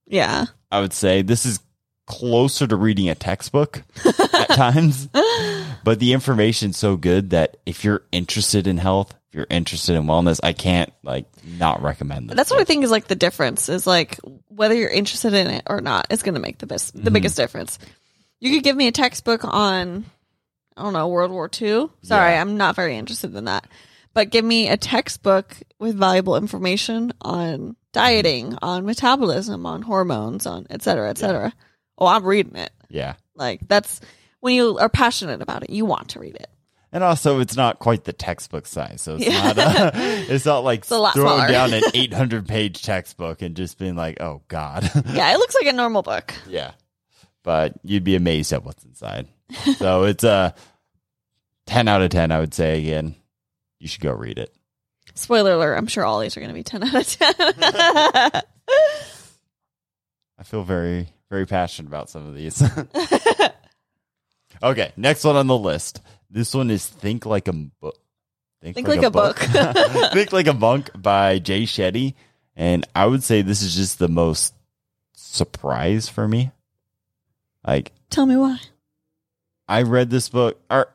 Yeah. 0.08 0.46
I 0.72 0.80
would 0.82 0.94
say 0.94 1.22
this 1.22 1.46
is 1.46 1.60
closer 2.08 2.66
to 2.68 2.76
reading 2.76 3.08
a 3.10 3.16
textbook 3.16 3.84
at 4.34 4.50
times, 4.50 5.08
but 5.84 6.00
the 6.00 6.14
information's 6.14 6.78
so 6.78 6.98
good 6.98 7.30
that 7.30 7.58
if 7.66 7.84
you're 7.84 8.04
interested 8.12 8.66
in 8.66 8.78
health, 8.78 9.14
if 9.30 9.36
you're 9.36 9.48
interested 9.50 9.96
in 9.96 10.04
wellness, 10.04 10.40
I 10.44 10.54
can't 10.54 10.92
like 11.04 11.26
not 11.46 11.82
recommend 11.82 12.30
this. 12.30 12.36
That's 12.36 12.52
what 12.52 12.60
I 12.62 12.64
think 12.64 12.84
is 12.84 12.92
like 12.92 13.08
the 13.08 13.16
difference 13.16 13.70
is 13.70 13.86
like 13.86 14.20
whether 14.48 14.74
you're 14.76 14.90
interested 14.90 15.34
in 15.34 15.48
it 15.48 15.64
or 15.68 15.82
not 15.82 16.08
is 16.10 16.24
going 16.24 16.36
to 16.36 16.42
make 16.42 16.58
the 16.58 16.68
best, 16.68 16.94
the 16.96 17.10
Mhm. 17.10 17.14
biggest 17.14 17.38
difference. 17.38 17.78
You 18.40 18.54
could 18.54 18.64
give 18.64 18.76
me 18.76 18.88
a 18.88 18.92
textbook 18.92 19.44
on, 19.44 20.06
I 20.76 20.84
don't 20.84 20.94
know, 20.94 21.08
World 21.10 21.32
War 21.32 21.46
II. 21.50 21.90
Sorry, 22.02 22.32
Yeah. 22.34 22.42
I'm 22.42 22.58
not 22.58 22.76
very 22.76 22.98
interested 22.98 23.36
in 23.36 23.46
that. 23.46 23.68
But 24.14 24.32
give 24.32 24.44
me 24.44 24.68
a 24.70 24.78
textbook 24.78 25.56
with 25.78 25.96
valuable 25.96 26.36
information 26.36 27.14
on 27.22 27.76
dieting, 27.94 28.58
on 28.62 28.86
metabolism, 28.86 29.66
on 29.68 29.82
hormones, 29.84 30.48
on 30.48 30.66
et 30.72 30.82
cetera, 30.82 31.10
et 31.10 31.18
cetera. 31.20 31.54
Oh, 31.98 32.08
I'm 32.08 32.24
reading 32.26 32.56
it. 32.56 32.72
Yeah. 32.90 33.14
Like 33.36 33.62
that's 33.68 34.02
when 34.40 34.56
you 34.56 34.80
are 34.80 34.90
passionate 34.90 35.42
about 35.42 35.64
it, 35.64 35.70
you 35.70 35.86
want 35.86 36.10
to 36.10 36.20
read 36.20 36.36
it. 36.36 36.50
And 36.92 37.04
also, 37.04 37.40
it's 37.40 37.56
not 37.56 37.78
quite 37.78 38.04
the 38.06 38.14
textbook 38.14 38.66
size, 38.66 39.02
so 39.02 39.16
it's 39.16 39.28
Yeah. 39.28 39.52
not. 39.54 39.58
Uh, 39.60 39.92
it's 39.96 40.46
not 40.46 40.64
like 40.64 40.90
a 40.90 40.96
lot 40.96 41.14
throwing 41.14 41.36
smaller. 41.46 41.48
down 41.52 41.74
an 41.74 41.84
800 41.94 42.48
page 42.48 42.82
textbook 42.82 43.42
and 43.44 43.56
just 43.56 43.78
being 43.78 43.96
like, 43.96 44.20
"Oh 44.22 44.42
God." 44.48 44.90
Yeah, 45.14 45.32
it 45.34 45.38
looks 45.38 45.54
like 45.54 45.68
a 45.68 45.74
normal 45.74 46.02
book. 46.02 46.34
yeah, 46.48 46.72
but 47.44 47.74
you'd 47.84 48.04
be 48.04 48.16
amazed 48.16 48.52
at 48.54 48.64
what's 48.64 48.84
inside. 48.86 49.28
so 49.78 50.04
it's 50.06 50.24
a 50.24 50.56
10 51.68 51.88
out 51.88 52.02
of 52.02 52.10
10. 52.10 52.32
I 52.32 52.40
would 52.40 52.54
say 52.56 52.80
again, 52.80 53.14
you 53.80 53.88
should 53.88 54.02
go 54.02 54.12
read 54.14 54.40
it. 54.40 54.52
Spoiler 55.14 55.54
alert, 55.54 55.76
I'm 55.76 55.88
sure 55.88 56.04
all 56.06 56.20
these 56.20 56.36
are 56.38 56.40
going 56.40 56.50
to 56.50 56.56
be 56.56 56.64
10 56.64 56.84
out 56.84 56.96
of 56.96 57.08
10. 57.08 57.34
I 60.38 60.44
feel 60.44 60.64
very, 60.64 61.10
very 61.30 61.46
passionate 61.46 61.88
about 61.90 62.10
some 62.10 62.26
of 62.26 62.34
these. 62.36 62.64
okay, 64.64 64.92
next 64.98 65.24
one 65.24 65.36
on 65.36 65.48
the 65.48 65.58
list. 65.58 66.02
This 66.30 66.54
one 66.54 66.70
is 66.70 66.88
Think 66.88 67.26
Like 67.26 67.48
a 67.48 67.54
Book. 67.54 67.98
Think 68.62 68.88
Like 68.88 69.04
a 69.04 69.10
Book. 69.10 69.38
Think 70.14 70.32
Like 70.32 70.48
a 70.48 70.54
Monk 70.54 70.90
by 70.96 71.40
Jay 71.40 71.64
Shetty. 71.64 72.14
And 72.56 72.86
I 72.94 73.06
would 73.06 73.24
say 73.24 73.42
this 73.42 73.62
is 73.62 73.76
just 73.76 74.00
the 74.00 74.10
most 74.10 74.54
surprise 75.14 76.10
for 76.10 76.28
me. 76.28 76.52
Like, 77.66 77.92
Tell 78.10 78.26
me 78.26 78.36
why. 78.36 78.60
I 79.68 79.84
read 79.84 80.10
this 80.10 80.30
book, 80.30 80.60
or 80.72 80.92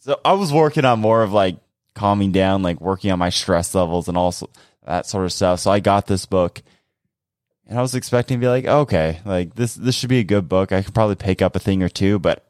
so 0.00 0.20
I 0.24 0.32
was 0.32 0.52
working 0.52 0.84
on 0.84 0.98
more 0.98 1.22
of 1.22 1.32
like 1.32 1.56
calming 1.94 2.32
down, 2.32 2.62
like 2.62 2.80
working 2.80 3.12
on 3.12 3.20
my 3.20 3.30
stress 3.30 3.72
levels 3.72 4.08
and 4.08 4.18
also 4.18 4.50
that 4.84 5.06
sort 5.06 5.24
of 5.24 5.32
stuff. 5.32 5.60
So 5.60 5.70
I 5.70 5.78
got 5.78 6.06
this 6.08 6.26
book, 6.26 6.60
and 7.68 7.78
I 7.78 7.82
was 7.82 7.94
expecting 7.94 8.38
to 8.38 8.44
be 8.44 8.48
like, 8.48 8.64
okay, 8.64 9.20
like 9.24 9.54
this 9.54 9.74
this 9.74 9.94
should 9.94 10.08
be 10.08 10.18
a 10.18 10.24
good 10.24 10.48
book. 10.48 10.72
I 10.72 10.82
could 10.82 10.92
probably 10.92 11.14
pick 11.14 11.40
up 11.40 11.54
a 11.54 11.60
thing 11.60 11.84
or 11.84 11.88
two, 11.88 12.18
but 12.18 12.44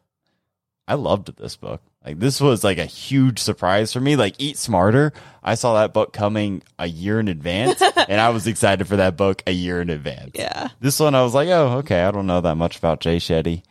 I 0.89 0.95
loved 0.95 1.37
this 1.37 1.57
book. 1.57 1.83
Like 2.05 2.19
this 2.19 2.41
was 2.41 2.65
like 2.65 2.79
a 2.79 2.87
huge 2.87 3.39
surprise 3.39 3.93
for 3.93 4.01
me. 4.01 4.17
Like 4.17 4.35
Eat 4.39 4.57
Smarter, 4.57 5.13
I 5.43 5.55
saw 5.55 5.75
that 5.75 5.93
book 5.93 6.13
coming 6.15 6.63
a 6.79 6.87
year 6.87 7.21
in 7.21 7.29
advance, 7.29 7.83
and 8.09 8.21
I 8.21 8.31
was 8.31 8.47
excited 8.47 8.87
for 8.89 8.97
that 8.97 9.17
book 9.17 9.43
a 9.47 9.53
year 9.53 9.81
in 9.83 9.91
advance 9.91 10.31
Yeah. 10.35 10.69
this 10.81 10.99
one 10.99 11.15
I 11.15 11.23
was 11.23 11.35
like, 11.35 11.49
oh, 11.49 11.79
okay, 11.79 12.03
I 12.03 12.11
don't 12.11 12.27
know 12.27 12.41
that 12.41 12.55
much 12.57 12.79
about 12.79 13.01
Jay 13.01 13.19
Shetty. 13.19 13.63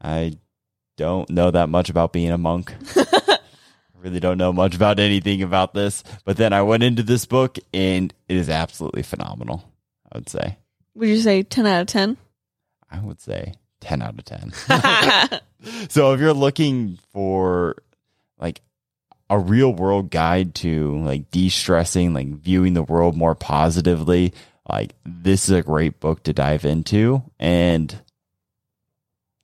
I 0.00 0.38
don't 0.96 1.28
know 1.28 1.50
that 1.50 1.68
much 1.68 1.90
about 1.90 2.12
being 2.12 2.30
a 2.30 2.38
monk. 2.38 2.72
I 2.96 3.38
really 3.98 4.20
don't 4.20 4.38
know 4.38 4.52
much 4.52 4.74
about 4.74 4.98
anything 4.98 5.42
about 5.42 5.74
this. 5.74 6.04
But 6.24 6.36
then 6.36 6.52
I 6.52 6.62
went 6.62 6.82
into 6.82 7.02
this 7.02 7.26
book 7.26 7.58
and 7.72 8.12
it 8.28 8.36
is 8.36 8.48
absolutely 8.48 9.02
phenomenal. 9.02 9.64
I 10.12 10.18
would 10.18 10.28
say. 10.28 10.56
Would 10.94 11.08
you 11.08 11.20
say 11.20 11.42
10 11.42 11.66
out 11.66 11.80
of 11.82 11.86
10? 11.88 12.16
I 12.90 13.00
would 13.00 13.20
say 13.20 13.54
10 13.84 14.02
out 14.02 14.18
of 14.18 14.24
10. 14.24 14.52
so 15.88 16.12
if 16.12 16.20
you're 16.20 16.32
looking 16.32 16.98
for 17.12 17.76
like 18.38 18.60
a 19.28 19.38
real 19.38 19.72
world 19.72 20.10
guide 20.10 20.54
to 20.56 20.98
like 20.98 21.30
de-stressing, 21.30 22.14
like 22.14 22.28
viewing 22.28 22.74
the 22.74 22.82
world 22.82 23.16
more 23.16 23.34
positively, 23.34 24.32
like 24.68 24.94
this 25.04 25.48
is 25.48 25.56
a 25.56 25.62
great 25.62 26.00
book 26.00 26.22
to 26.24 26.32
dive 26.32 26.64
into. 26.64 27.22
And 27.38 28.00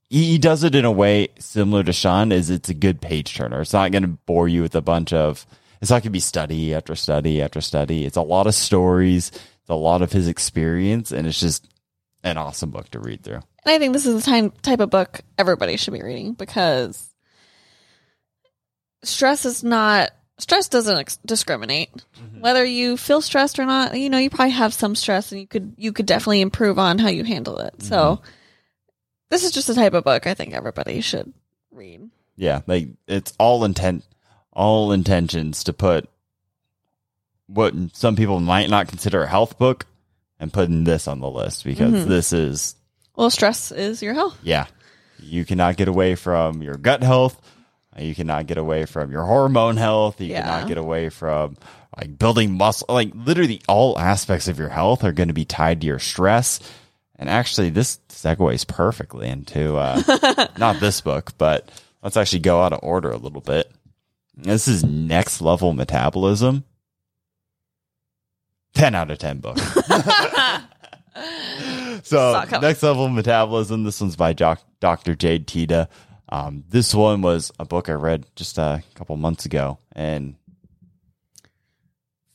he 0.08 0.38
does 0.38 0.64
it 0.64 0.74
in 0.74 0.84
a 0.84 0.90
way 0.90 1.28
similar 1.38 1.84
to 1.84 1.92
Shawn 1.92 2.32
is 2.32 2.50
it's 2.50 2.68
a 2.68 2.74
good 2.74 3.00
page 3.00 3.34
turner. 3.34 3.60
It's 3.60 3.72
not 3.72 3.92
going 3.92 4.02
to 4.02 4.08
bore 4.08 4.48
you 4.48 4.62
with 4.62 4.74
a 4.74 4.80
bunch 4.80 5.12
of, 5.12 5.46
it's 5.80 5.90
not 5.90 5.96
going 5.96 6.04
to 6.04 6.10
be 6.10 6.20
study 6.20 6.74
after 6.74 6.94
study 6.94 7.40
after 7.42 7.60
study. 7.60 8.06
It's 8.06 8.16
a 8.16 8.22
lot 8.22 8.46
of 8.46 8.54
stories. 8.54 9.28
It's 9.28 9.70
a 9.70 9.74
lot 9.74 10.02
of 10.02 10.12
his 10.12 10.28
experience 10.28 11.12
and 11.12 11.26
it's 11.26 11.38
just 11.38 11.68
an 12.22 12.38
awesome 12.38 12.70
book 12.70 12.90
to 12.90 12.98
read 12.98 13.22
through. 13.22 13.42
And 13.64 13.74
I 13.74 13.78
think 13.78 13.92
this 13.92 14.06
is 14.06 14.14
the 14.24 14.30
time, 14.30 14.50
type 14.62 14.80
of 14.80 14.90
book 14.90 15.20
everybody 15.38 15.76
should 15.76 15.92
be 15.94 16.02
reading 16.02 16.32
because 16.32 17.08
stress 19.02 19.44
is 19.44 19.62
not 19.64 20.10
stress 20.38 20.68
doesn't 20.68 20.96
ex- 20.96 21.18
discriminate. 21.24 21.90
Whether 22.38 22.64
you 22.64 22.96
feel 22.96 23.20
stressed 23.20 23.58
or 23.58 23.66
not 23.66 23.98
you 23.98 24.08
know 24.10 24.18
you 24.18 24.30
probably 24.30 24.52
have 24.52 24.72
some 24.72 24.94
stress 24.94 25.32
and 25.32 25.40
you 25.40 25.46
could 25.46 25.74
you 25.76 25.92
could 25.92 26.06
definitely 26.06 26.40
improve 26.40 26.78
on 26.78 26.98
how 26.98 27.08
you 27.08 27.24
handle 27.24 27.58
it. 27.58 27.82
So 27.82 28.20
this 29.28 29.44
is 29.44 29.52
just 29.52 29.66
the 29.68 29.74
type 29.74 29.94
of 29.94 30.02
book 30.04 30.26
i 30.26 30.34
think 30.34 30.54
everybody 30.54 31.00
should 31.00 31.32
read. 31.70 32.08
Yeah, 32.36 32.62
like 32.66 32.88
it's 33.06 33.34
all 33.38 33.64
intent, 33.64 34.04
all 34.52 34.92
intentions 34.92 35.64
to 35.64 35.72
put 35.74 36.08
what 37.46 37.74
some 37.92 38.16
people 38.16 38.40
might 38.40 38.70
not 38.70 38.88
consider 38.88 39.22
a 39.22 39.28
health 39.28 39.58
book 39.58 39.84
and 40.38 40.52
putting 40.52 40.84
this 40.84 41.06
on 41.06 41.20
the 41.20 41.28
list 41.30 41.64
because 41.64 41.92
Mhm. 41.92 42.04
this 42.06 42.32
is, 42.32 42.74
well 43.20 43.30
stress 43.30 43.70
is 43.70 44.02
your 44.02 44.14
health 44.14 44.38
yeah, 44.42 44.66
you 45.20 45.44
cannot 45.44 45.76
get 45.76 45.88
away 45.88 46.14
from 46.14 46.62
your 46.62 46.76
gut 46.76 47.02
health. 47.02 47.40
You 47.98 48.14
cannot 48.14 48.46
get 48.46 48.56
away 48.56 48.86
from 48.86 49.10
your 49.12 49.24
hormone 49.24 49.76
health. 49.76 50.20
You 50.20 50.28
Yeah. 50.28 50.42
cannot 50.42 50.68
get 50.68 50.78
away 50.78 51.08
from 51.10 51.56
like 51.98 52.16
building 52.18 52.52
muscle. 52.56 52.86
Like 52.88 53.10
literally 53.14 53.60
all 53.68 53.98
aspects 53.98 54.48
of 54.48 54.58
your 54.58 54.68
health 54.70 55.04
are 55.04 55.12
going 55.12 55.28
to 55.28 55.34
be 55.34 55.44
tied 55.44 55.80
to 55.82 55.86
your 55.86 55.98
stress. 55.98 56.60
And 57.16 57.28
actually, 57.28 57.68
this 57.70 57.98
segues 58.08 58.66
perfectly 58.66 59.28
into 59.28 59.76
uh, 59.76 60.00
not 60.56 60.80
this 60.80 61.00
book, 61.02 61.32
but 61.36 61.68
let's 62.02 62.16
actually 62.16 62.38
go 62.40 62.62
out 62.62 62.72
of 62.72 62.80
order 62.82 63.10
a 63.10 63.18
little 63.18 63.42
bit. 63.42 63.70
This 64.36 64.68
is 64.68 64.82
next 64.84 65.42
level 65.42 65.74
metabolism. 65.74 66.64
10 68.74 68.94
out 68.94 69.10
of 69.10 69.18
10 69.18 69.38
book. 69.40 69.58
so, 72.02 72.32
Saw 72.32 72.42
it 72.42 72.48
coming. 72.48 72.68
next 72.68 72.82
level 72.82 73.08
metabolism. 73.08 73.84
This 73.84 74.00
one's 74.00 74.16
by 74.16 74.32
Doc- 74.32 74.62
Dr. 74.80 75.14
Jade 75.14 75.46
Teta. 75.46 75.88
Um, 76.28 76.64
this 76.68 76.94
one 76.94 77.22
was 77.22 77.50
a 77.58 77.64
book 77.64 77.88
I 77.88 77.92
read 77.92 78.24
just 78.36 78.56
a 78.58 78.82
couple 78.94 79.16
months 79.16 79.46
ago 79.46 79.78
and 79.92 80.36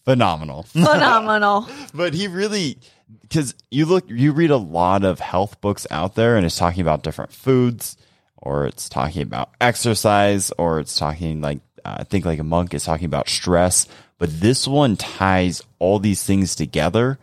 phenomenal. 0.03 0.63
phenomenal 0.63 1.67
but 1.93 2.13
he 2.13 2.27
really 2.27 2.77
because 3.21 3.55
you 3.71 3.85
look 3.85 4.03
you 4.07 4.31
read 4.33 4.51
a 4.51 4.57
lot 4.57 5.03
of 5.03 5.19
health 5.19 5.59
books 5.61 5.87
out 5.89 6.15
there 6.15 6.35
and 6.37 6.45
it's 6.45 6.57
talking 6.57 6.81
about 6.81 7.03
different 7.03 7.31
foods 7.31 7.97
or 8.37 8.67
it's 8.67 8.89
talking 8.89 9.21
about 9.23 9.49
exercise 9.59 10.51
or 10.57 10.79
it's 10.79 10.97
talking 10.97 11.41
like 11.41 11.59
uh, 11.83 11.95
i 11.99 12.03
think 12.03 12.25
like 12.25 12.39
a 12.39 12.43
monk 12.43 12.73
is 12.73 12.83
talking 12.83 13.05
about 13.05 13.27
stress 13.29 13.87
but 14.19 14.29
this 14.41 14.67
one 14.67 14.95
ties 14.95 15.63
all 15.79 15.97
these 15.99 16.23
things 16.23 16.55
together 16.55 17.17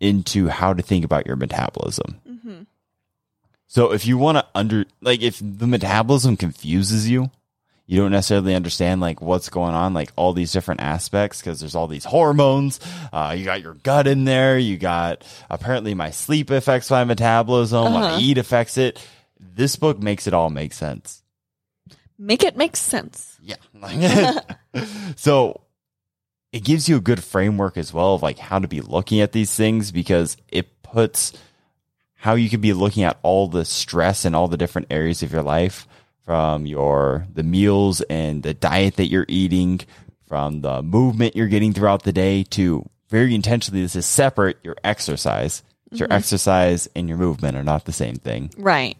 into 0.00 0.48
how 0.48 0.72
to 0.72 0.82
think 0.82 1.04
about 1.04 1.26
your 1.26 1.36
metabolism 1.36 2.20
hmm 2.26 2.62
so 3.66 3.92
if 3.92 4.06
you 4.06 4.16
want 4.16 4.38
to 4.38 4.46
under 4.54 4.86
like 5.02 5.20
if 5.20 5.38
the 5.42 5.66
metabolism 5.66 6.38
confuses 6.38 7.06
you, 7.08 7.30
you 7.84 7.98
don't 8.00 8.12
necessarily 8.12 8.54
understand 8.54 9.02
like 9.02 9.20
what's 9.20 9.50
going 9.50 9.74
on, 9.74 9.92
like 9.92 10.10
all 10.16 10.32
these 10.32 10.52
different 10.52 10.80
aspects 10.80 11.40
because 11.40 11.60
there's 11.60 11.74
all 11.74 11.86
these 11.86 12.06
hormones. 12.06 12.80
Uh, 13.12 13.34
you 13.36 13.44
got 13.44 13.60
your 13.60 13.74
gut 13.74 14.06
in 14.06 14.24
there. 14.24 14.58
You 14.58 14.78
got 14.78 15.22
apparently 15.50 15.92
my 15.92 16.10
sleep 16.12 16.48
affects 16.50 16.90
my 16.90 17.04
metabolism. 17.04 17.92
What 17.92 18.04
I 18.04 18.08
Uh-huh. 18.12 18.18
eat 18.22 18.38
affects 18.38 18.78
it. 18.78 19.06
This 19.38 19.76
book 19.76 20.00
makes 20.00 20.26
it 20.26 20.32
all 20.32 20.48
make 20.48 20.72
sense. 20.72 21.22
make 22.18 22.42
it 22.44 22.56
make 22.56 22.74
sense 22.74 23.36
Yeah. 23.42 23.56
So 25.16 25.60
it 26.52 26.64
gives 26.64 26.88
you 26.88 26.96
a 26.96 27.00
good 27.00 27.22
framework 27.22 27.76
as 27.76 27.92
well 27.92 28.14
of 28.14 28.22
like 28.22 28.38
how 28.38 28.58
to 28.58 28.68
be 28.68 28.80
looking 28.80 29.20
at 29.20 29.32
these 29.32 29.54
things 29.54 29.92
because 29.92 30.36
it 30.48 30.82
puts 30.82 31.32
how 32.14 32.34
you 32.34 32.50
could 32.50 32.60
be 32.60 32.72
looking 32.72 33.04
at 33.04 33.18
all 33.22 33.48
the 33.48 33.64
stress 33.64 34.24
and 34.24 34.34
all 34.34 34.48
the 34.48 34.56
different 34.56 34.88
areas 34.90 35.22
of 35.22 35.32
your 35.32 35.42
life 35.42 35.86
from 36.24 36.66
your 36.66 37.26
the 37.32 37.42
meals 37.42 38.00
and 38.02 38.42
the 38.42 38.54
diet 38.54 38.96
that 38.96 39.08
you're 39.08 39.26
eating 39.28 39.80
from 40.26 40.60
the 40.60 40.82
movement 40.82 41.36
you're 41.36 41.48
getting 41.48 41.72
throughout 41.72 42.02
the 42.02 42.12
day 42.12 42.42
to 42.42 42.88
very 43.08 43.34
intentionally 43.34 43.82
this 43.82 43.96
is 43.96 44.06
separate 44.06 44.58
your 44.62 44.76
exercise 44.84 45.62
your 45.90 46.08
mm-hmm. 46.08 46.16
exercise 46.16 46.88
and 46.94 47.08
your 47.08 47.16
movement 47.16 47.56
are 47.56 47.64
not 47.64 47.84
the 47.84 47.92
same 47.92 48.16
thing 48.16 48.50
right 48.58 48.96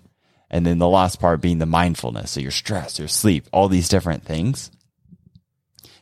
and 0.50 0.64
then 0.64 0.78
the 0.78 0.88
last 0.88 1.20
part 1.20 1.40
being 1.40 1.58
the 1.58 1.66
mindfulness. 1.66 2.32
So 2.32 2.40
your 2.40 2.50
stress, 2.50 2.98
your 2.98 3.08
sleep, 3.08 3.46
all 3.52 3.68
these 3.68 3.88
different 3.88 4.24
things. 4.24 4.70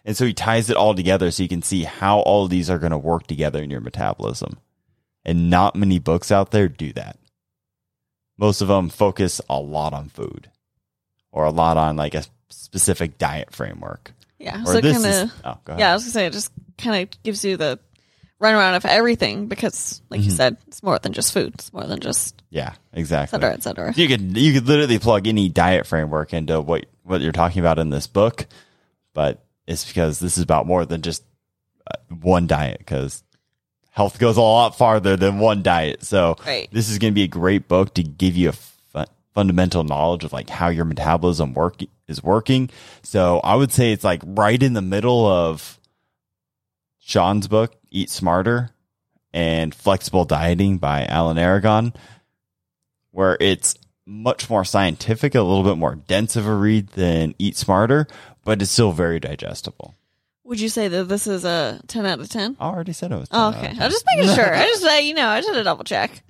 And 0.07 0.17
so 0.17 0.25
he 0.25 0.33
ties 0.33 0.71
it 0.71 0.77
all 0.77 0.95
together 0.95 1.31
so 1.31 1.43
you 1.43 1.49
can 1.49 1.61
see 1.63 1.83
how 1.83 2.21
all 2.21 2.45
of 2.45 2.51
these 2.51 2.71
are 2.71 2.79
going 2.79 2.93
to 2.93 2.99
work 2.99 3.27
together 3.27 3.61
in 3.63 3.71
your 3.71 3.81
metabolism. 3.81 4.57
And 5.25 5.51
not 5.51 5.75
many 5.77 5.99
books 5.99 6.31
out 6.31 6.53
there 6.53 6.69
do 6.69 6.93
that. 6.95 7.19
Most 8.39 8.61
of 8.61 8.69
them 8.69 8.89
focus 8.89 9.41
a 9.51 9.59
lot 9.59 9.93
on 9.93 10.09
food 10.09 10.49
or 11.33 11.45
a 11.45 11.51
lot 11.51 11.77
on 11.77 11.97
like 11.97 12.15
a 12.15 12.25
specific 12.51 13.19
diet 13.19 13.53
framework. 13.53 14.13
yeah 14.39 14.63
Or 14.63 14.67
so 14.75 14.81
this 14.81 15.03
kind 15.03 15.07
is, 15.27 15.33
oh, 15.45 15.59
yeah 15.79 15.91
i 15.91 15.95
was 15.95 16.05
gonna 16.05 16.13
say 16.13 16.27
it 16.27 16.33
just 16.33 16.53
kind 16.79 17.03
of 17.03 17.23
gives 17.23 17.45
you 17.45 17.57
the 17.57 17.79
runaround 18.41 18.77
of 18.77 18.85
everything 18.85 19.47
because 19.49 20.03
like 20.11 20.21
you 20.21 20.31
Mhm. 20.31 20.37
said 20.37 20.57
it's 20.69 20.83
more 20.83 20.99
than 20.99 21.13
just 21.15 21.33
food 21.33 21.55
it's 21.55 21.73
more 21.73 21.85
than 21.85 22.01
just 22.01 22.41
Yeah, 22.51 22.75
exactly. 22.93 23.37
et 23.39 23.41
cetera 23.41 23.55
et 23.55 23.63
cetera 23.63 23.93
You 23.97 24.07
could 24.07 24.37
you 24.37 24.53
could 24.53 24.69
literally 24.69 24.99
plug 24.99 25.27
any 25.27 25.49
diet 25.49 25.87
framework 25.87 26.33
into 26.35 26.61
what 26.61 26.85
what 27.03 27.21
you're 27.23 27.33
talking 27.33 27.61
about 27.61 27.79
in 27.79 27.89
this 27.91 28.07
book, 28.07 28.47
but 29.15 29.43
it's 29.67 29.85
because 29.85 30.19
this 30.21 30.37
is 30.37 30.43
about 30.45 30.67
more 30.67 30.85
than 30.87 31.03
just 31.03 31.23
uh, 31.91 31.97
one 32.21 32.47
diet 32.47 32.79
because 32.79 33.23
health 33.91 34.19
goes 34.19 34.37
a 34.37 34.41
lot 34.43 34.77
farther 34.77 35.17
than 35.17 35.39
one 35.39 35.63
diet. 35.63 36.05
So 36.05 36.37
Right. 36.47 36.69
this 36.73 36.89
is 36.91 36.99
going 36.99 37.13
to 37.13 37.15
be 37.15 37.23
a 37.25 37.29
great 37.29 37.67
book 37.69 37.95
to 37.95 38.03
give 38.03 38.37
you 38.37 38.51
a 38.51 38.53
fu- 38.53 39.05
fundamental 39.35 39.85
knowledge 39.85 40.25
of 40.25 40.33
like 40.33 40.51
how 40.51 40.69
your 40.69 40.85
metabolism 40.85 41.55
work 41.55 41.77
is 42.07 42.23
working. 42.23 42.71
So 43.03 43.41
I 43.41 43.55
would 43.55 43.73
say 43.73 43.93
it's 43.93 44.05
like 44.05 44.23
right 44.25 44.63
in 44.63 44.75
the 44.75 44.83
middle 44.83 45.27
of 45.27 45.79
Shawn's 46.99 47.49
book, 47.49 47.75
Eat 47.91 48.11
Smarter 48.11 48.71
and 49.33 49.75
Flexible 49.75 50.25
Dieting 50.25 50.79
by 50.79 51.05
Alan 51.07 51.39
Aragon, 51.39 51.93
where 53.13 53.37
it's 53.41 53.77
much 54.05 54.49
more 54.51 54.65
scientific, 54.65 55.35
a 55.35 55.43
little 55.43 55.65
bit 55.65 55.79
more 55.79 55.95
dense 55.95 56.37
of 56.37 56.47
a 56.47 56.55
read 56.55 56.89
than 56.91 57.35
Eat 57.39 57.57
Smarter, 57.57 58.07
but 58.47 58.63
it's 58.63 58.71
still 58.71 58.93
very 58.93 59.21
digestible. 59.21 59.95
Would 60.45 60.61
you 60.61 60.69
say 60.69 60.87
that 60.87 61.05
this 61.09 61.27
is 61.27 61.45
a 61.45 61.81
10 61.89 62.07
out 62.07 62.21
of 62.21 62.29
10? 62.29 62.57
I 62.61 62.67
already 62.69 62.93
said 62.93 63.11
it 63.11 63.17
was. 63.17 63.29
10 63.29 63.39
Oh, 63.41 63.49
okay. 63.49 63.75
I 63.79 63.85
was 63.85 63.93
just 63.95 64.07
making 64.17 64.35
sure. 64.35 64.55
I 64.55 64.63
just, 64.63 64.83
say 64.87 65.07
you 65.07 65.15
know, 65.15 65.27
I 65.27 65.41
should 65.41 65.57
a 65.57 65.65
double 65.65 65.83
check. 65.85 66.23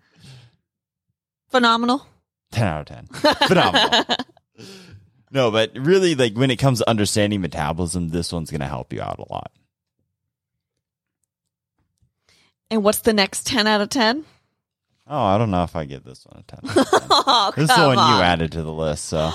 Phenomenal. 1.50 2.06
10 2.52 2.66
out 2.66 2.90
of 2.90 2.96
10. 2.96 3.36
Phenomenal. 3.46 4.04
no, 5.30 5.50
but 5.50 5.72
really, 5.76 6.14
like 6.14 6.34
when 6.34 6.50
it 6.50 6.56
comes 6.56 6.78
to 6.78 6.88
understanding 6.88 7.42
metabolism, 7.42 8.08
this 8.08 8.32
one's 8.32 8.50
going 8.50 8.62
to 8.62 8.66
help 8.66 8.92
you 8.92 9.02
out 9.02 9.18
a 9.18 9.30
lot. 9.30 9.52
And 12.70 12.82
what's 12.82 13.00
the 13.00 13.12
next 13.12 13.46
10 13.46 13.66
out 13.66 13.80
of 13.82 13.90
10? 13.90 14.24
Oh, 15.08 15.22
I 15.22 15.38
don't 15.38 15.50
know 15.50 15.62
if 15.62 15.76
I 15.76 15.84
give 15.84 16.02
this 16.04 16.24
one 16.26 16.40
a 16.40 16.42
10. 16.42 16.70
out 16.70 16.76
of 16.78 16.90
10. 16.90 17.00
Oh, 17.28 17.52
this 17.54 17.68
is 17.70 17.76
the 17.76 17.86
one 17.86 17.98
on. 17.98 18.16
you 18.16 18.22
added 18.22 18.52
to 18.52 18.62
the 18.62 18.72
list. 18.72 19.04
So, 19.04 19.30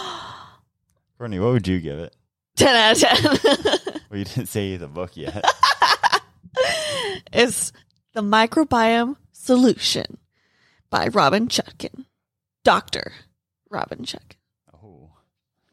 Courtney, 1.17 1.39
what 1.39 1.51
would 1.53 1.67
you 1.67 1.79
give 1.79 1.99
it? 1.99 2.15
10 2.57 2.75
out 2.75 2.91
of 3.33 3.41
10 3.41 3.77
Well, 4.09 4.19
you 4.19 4.25
didn't 4.25 4.47
say 4.47 4.75
the 4.77 4.87
book 4.87 5.15
yet. 5.15 5.43
it's 7.31 7.71
The 8.13 8.21
Microbiome 8.21 9.15
Solution 9.31 10.17
by 10.89 11.07
Robynne 11.07 11.47
Chutkan. 11.47 12.05
Dr. 12.63 13.11
Robynne 13.71 14.05
Chutkan. 14.05 14.35
oh, 14.73 15.11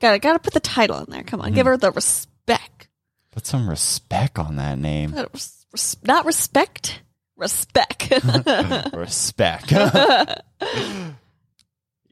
Gotta, 0.01 0.19
gotta 0.21 0.39
put 0.39 0.55
the 0.55 0.61
title 0.61 0.99
in 0.99 1.07
there. 1.11 1.25
Come 1.25 1.41
on. 1.41 1.53
Give 1.53 1.67
Mm-hmm. 1.67 1.73
her 1.73 1.77
the 1.77 1.91
respect. 1.93 2.89
put 3.33 3.47
some 3.47 3.69
respect 3.69 4.39
on 4.39 4.57
that 4.57 4.79
name. 4.79 5.13
Res- 5.15 5.97
Not 6.05 6.25
respect. 6.25 7.03
Respect. 7.37 8.11
respect. 8.93 9.73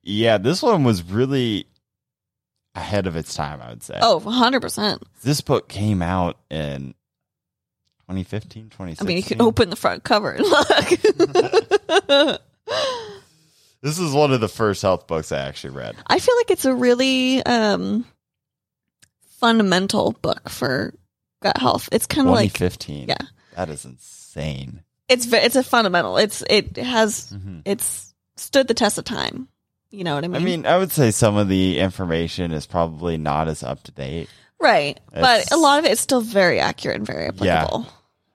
yeah, 0.03 0.39
this 0.39 0.63
one 0.63 0.85
was 0.85 1.03
really 1.03 1.67
ahead 2.77 3.07
of 3.07 3.17
its 3.17 3.35
time, 3.35 3.61
I 3.61 3.71
would 3.71 3.83
say. 3.83 3.99
oh, 4.03 4.21
100%. 4.21 5.03
This 5.25 5.41
book 5.41 5.69
came 5.69 6.03
out 6.03 6.37
in 6.51 6.95
2015, 8.09 8.71
2016. 8.71 9.05
I 9.05 9.09
mean, 9.09 9.17
you 9.17 9.23
can 9.25 9.41
open 9.43 9.71
the 9.71 9.77
front 9.77 10.05
cover 10.05 10.31
and 10.31 10.45
look. 10.47 12.41
This 13.83 13.99
is 14.01 14.13
one 14.13 14.33
of 14.33 14.41
the 14.41 14.49
first 14.49 14.83
health 14.83 15.07
books 15.07 15.31
I 15.31 15.39
actually 15.39 15.75
read. 15.75 15.95
I 16.07 16.19
feel 16.19 16.35
like 16.37 16.51
it's 16.51 16.65
a 16.65 16.75
really 16.75 17.45
um 17.45 18.05
fundamental 19.39 20.13
book 20.23 20.49
for 20.49 20.93
gut 21.43 21.57
health. 21.59 21.89
It's 21.93 22.07
kind 22.07 22.27
of 22.27 22.35
like 22.35 22.53
2015. 22.55 23.09
yeah. 23.09 23.17
That 23.55 23.69
is 23.69 23.85
insane. 23.85 24.83
it's 25.09 25.31
it's 25.33 25.55
a 25.57 25.63
fundamental. 25.63 26.17
It's 26.17 26.43
it 26.51 26.77
has 26.79 27.31
Mhm. 27.33 27.63
it's 27.65 28.13
stood 28.37 28.67
the 28.67 28.75
test 28.75 28.99
of 28.99 29.05
time. 29.05 29.47
You 29.91 30.05
know 30.05 30.15
what 30.17 30.25
I 30.25 30.29
mean? 30.29 30.43
I 30.43 30.45
mean, 30.45 30.67
I 30.67 30.77
would 30.79 30.93
say 30.93 31.11
some 31.11 31.37
of 31.37 31.49
the 31.49 31.79
information 31.79 32.53
is 32.53 32.67
probably 32.67 33.17
not 33.17 33.49
as 33.49 33.63
up 33.63 33.83
to 33.85 33.93
date, 33.93 34.29
right? 34.61 34.99
But 35.13 35.51
a 35.53 35.57
lot 35.57 35.79
of 35.79 35.85
it 35.85 35.93
is 35.93 36.01
still 36.01 36.21
very 36.21 36.59
accurate 36.61 36.97
and 36.99 37.07
very 37.07 37.31
Yeah. 37.41 37.63
applicable. 37.65 37.87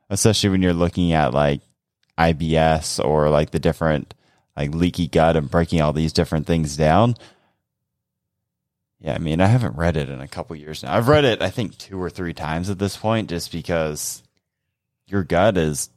especially 0.10 0.50
when 0.50 0.62
you're 0.62 0.74
looking 0.74 1.14
at 1.14 1.34
like 1.34 1.62
IBS 2.18 3.04
or 3.04 3.30
like 3.30 3.52
the 3.52 3.60
different 3.60 4.14
like 4.58 4.74
leaky 4.76 5.08
gut 5.08 5.36
and 5.38 5.50
breaking 5.50 5.82
all 5.82 5.94
these 5.94 6.14
different 6.14 6.46
things 6.48 6.76
down. 6.78 7.16
Yeah, 9.00 9.16
I 9.16 9.18
mean, 9.18 9.42
I 9.42 9.48
haven't 9.48 9.76
read 9.78 9.98
it 9.98 10.10
in 10.10 10.22
a 10.22 10.28
couple 10.28 10.56
years 10.56 10.84
now. 10.84 10.96
I've 10.96 11.08
read 11.08 11.26
it, 11.26 11.42
I 11.42 11.50
think, 11.50 11.78
two 11.78 12.00
or 12.02 12.10
three 12.10 12.34
times 12.34 12.70
at 12.70 12.78
this 12.78 12.96
point, 12.98 13.30
just 13.30 13.52
because 13.52 14.22
your 15.08 15.24
gut 15.24 15.58
is. 15.58 15.90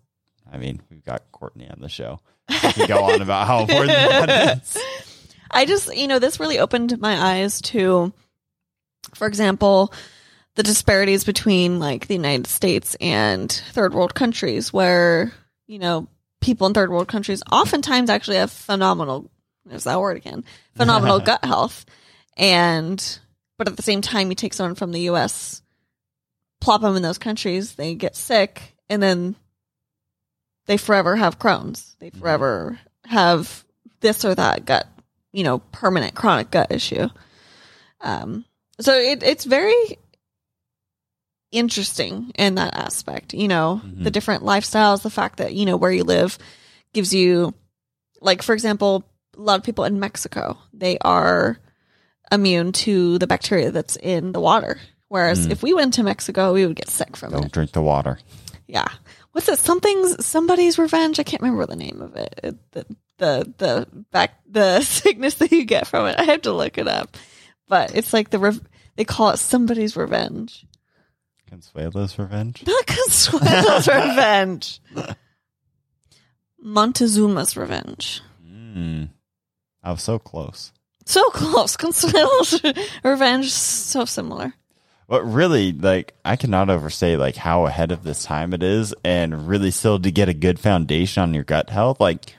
I 0.51 0.57
mean, 0.57 0.81
we've 0.91 1.05
got 1.05 1.23
Courtney 1.33 1.69
on 1.69 1.81
the 1.81 1.89
show. 1.89 2.21
We 2.49 2.73
can 2.73 2.87
go 2.89 3.05
on 3.05 3.21
about 3.21 3.47
how 3.47 3.61
important 3.61 3.89
that 3.91 4.59
is. 4.63 4.79
I 5.55 5.67
just, 5.67 5.97
you 5.97 6.09
know, 6.09 6.19
this 6.19 6.41
really 6.41 6.59
opened 6.59 6.99
my 7.01 7.17
eyes 7.17 7.61
to, 7.63 8.13
for 9.15 9.29
example, 9.29 9.95
the 10.57 10.65
disparities 10.65 11.25
between 11.25 11.79
like 11.79 12.09
the 12.09 12.15
United 12.15 12.49
States 12.49 12.97
and 13.01 13.51
third 13.73 13.95
world 13.95 14.15
countries, 14.15 14.73
where, 14.73 15.33
you 15.69 15.79
know, 15.79 16.09
people 16.41 16.67
in 16.67 16.75
third 16.75 16.91
world 16.91 17.07
countries 17.07 17.43
oftentimes 17.51 18.11
actually 18.11 18.37
have 18.37 18.51
phenomenal, 18.51 19.31
there's 19.65 19.85
that 19.85 20.01
word 20.01 20.17
again, 20.17 20.45
phenomenal 20.77 21.21
gut 21.25 21.45
health. 21.45 21.87
And, 22.37 23.19
but 23.57 23.69
at 23.69 23.77
the 23.77 23.83
same 23.83 24.03
time, 24.03 24.31
you 24.31 24.35
take 24.35 24.55
someone 24.55 24.75
from 24.75 24.91
the 24.91 25.09
US, 25.11 25.63
plop 26.61 26.81
them 26.81 26.97
in 26.97 27.03
those 27.03 27.19
countries, 27.19 27.75
they 27.75 27.95
get 27.95 28.17
sick, 28.17 28.75
and 28.91 29.01
then 29.01 29.37
they 30.67 30.79
forever 30.79 31.15
have 31.15 31.39
Crohn's. 31.39 31.95
They 32.01 32.11
mm-hmm. 32.11 32.19
forever 32.19 32.81
have 33.07 33.65
this 34.01 34.25
or 34.25 34.35
that 34.35 34.65
gut 34.65 34.89
you 35.35 35.43
know, 35.43 35.59
permanent 35.59 36.15
chronic 36.15 36.51
gut 36.51 36.71
issue. 36.71 37.09
Um, 38.01 38.45
so 38.81 38.95
it, 38.95 39.23
it's 39.23 39.45
very 39.45 39.99
interesting 41.51 42.31
in 42.37 42.55
that 42.55 42.75
aspect, 42.75 43.35
you 43.35 43.49
know, 43.49 43.81
the 43.85 44.11
different 44.11 44.45
lifestyles, 44.45 45.03
the 45.03 45.11
fact 45.11 45.39
that, 45.39 45.55
you 45.55 45.67
know, 45.67 45.77
where 45.77 45.91
you 45.91 46.05
live 46.05 46.39
gives 46.93 47.13
you, 47.13 47.53
like, 48.21 48.43
for 48.43 48.55
example, 48.55 49.05
a 49.37 49.41
lot 49.41 49.59
of 49.59 49.65
people 49.65 49.85
in 49.85 49.99
Mexico, 49.99 50.57
they 50.73 50.99
are 50.99 51.59
immune 52.31 52.73
to 52.73 53.19
the 53.19 53.27
bacteria 53.27 53.71
that's 53.71 53.97
in 53.97 54.33
the 54.33 54.41
water. 54.41 54.79
Whereas 55.09 55.47
if 55.47 55.63
we 55.63 55.75
went 55.75 55.95
to 55.95 56.03
Mexico, 56.03 56.53
we 56.53 56.67
would 56.67 56.77
get 56.77 56.91
sick 56.91 57.17
from 57.17 57.35
it. 57.35 57.41
Don't 57.41 57.53
drink 57.53 57.73
the 57.73 57.83
water. 57.83 58.19
Yeah. 58.67 58.89
What's 59.35 59.49
it? 59.49 59.59
Something's 59.59 60.25
somebody's 60.25 60.79
revenge. 60.79 61.19
I 61.19 61.25
can't 61.25 61.43
remember 61.43 61.67
the 61.67 61.75
name 61.75 62.01
of 62.01 62.15
it. 62.15 62.39
The 62.71 62.87
the 63.19 63.53
the 63.59 64.05
back 64.13 64.39
the 64.49 64.81
sickness 64.83 65.35
that 65.35 65.51
you 65.51 65.65
get 65.65 65.89
from 65.89 66.07
it. 66.07 66.15
I 66.17 66.23
have 66.23 66.43
to 66.43 66.53
look 66.53 66.79
it 66.79 66.87
up. 66.87 67.17
But 67.67 67.97
it's 67.97 68.13
like 68.13 68.31
the 68.31 68.39
rev- 68.39 68.61
they 68.95 69.05
call 69.05 69.31
it 69.31 69.39
somebody's 69.39 69.97
revenge. 69.97 70.65
Consuelo's 71.51 72.17
revenge. 72.17 72.63
Not 72.65 72.87
Consuelo's 72.87 73.89
revenge. 74.09 74.81
Montezuma's 76.65 77.57
revenge. 77.57 78.23
Mm. 78.47 79.09
I 79.83 79.91
was 79.91 80.03
so 80.03 80.21
close. 80.21 80.73
So 81.07 81.29
close. 81.31 81.77
Consuelo's 81.77 82.61
revenge. 83.05 83.51
So 83.51 84.05
similar. 84.05 84.55
But 85.07 85.23
really, 85.25 85.73
like, 85.73 86.15
I 86.25 86.37
cannot 86.37 86.71
overstate 86.71 87.19
like 87.19 87.37
how 87.37 87.67
ahead 87.67 87.93
of 87.93 88.05
this 88.05 88.25
time 88.25 88.55
it 88.55 88.63
is, 88.63 88.95
and 89.05 89.47
really 89.47 89.71
still 89.71 89.99
to 90.01 90.11
get 90.11 90.29
a 90.29 90.35
good 90.35 90.59
foundation 90.59 91.23
on 91.23 91.35
your 91.35 91.45
gut 91.45 91.71
health. 91.71 92.01
Like, 92.01 92.35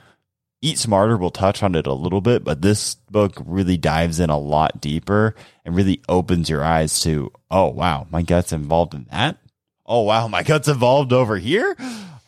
Eat 0.62 0.78
Smarter 0.78 1.16
we'll 1.16 1.30
touch 1.30 1.62
on 1.62 1.74
it 1.74 1.86
a 1.86 1.92
little 1.92 2.20
bit, 2.20 2.42
but 2.42 2.62
this 2.62 2.94
book 3.10 3.36
really 3.44 3.76
dives 3.76 4.18
in 4.18 4.30
a 4.30 4.38
lot 4.38 4.80
deeper 4.80 5.34
and 5.64 5.76
really 5.76 6.00
opens 6.08 6.48
your 6.50 6.64
eyes 6.64 7.00
to, 7.02 7.30
oh 7.50 7.68
wow, 7.68 8.06
my 8.10 8.22
gut's 8.22 8.52
involved 8.52 8.94
in 8.94 9.06
that. 9.12 9.36
Oh 9.84 10.02
wow, 10.02 10.26
my 10.26 10.42
gut's 10.42 10.66
involved 10.66 11.12
over 11.12 11.36
here. 11.36 11.76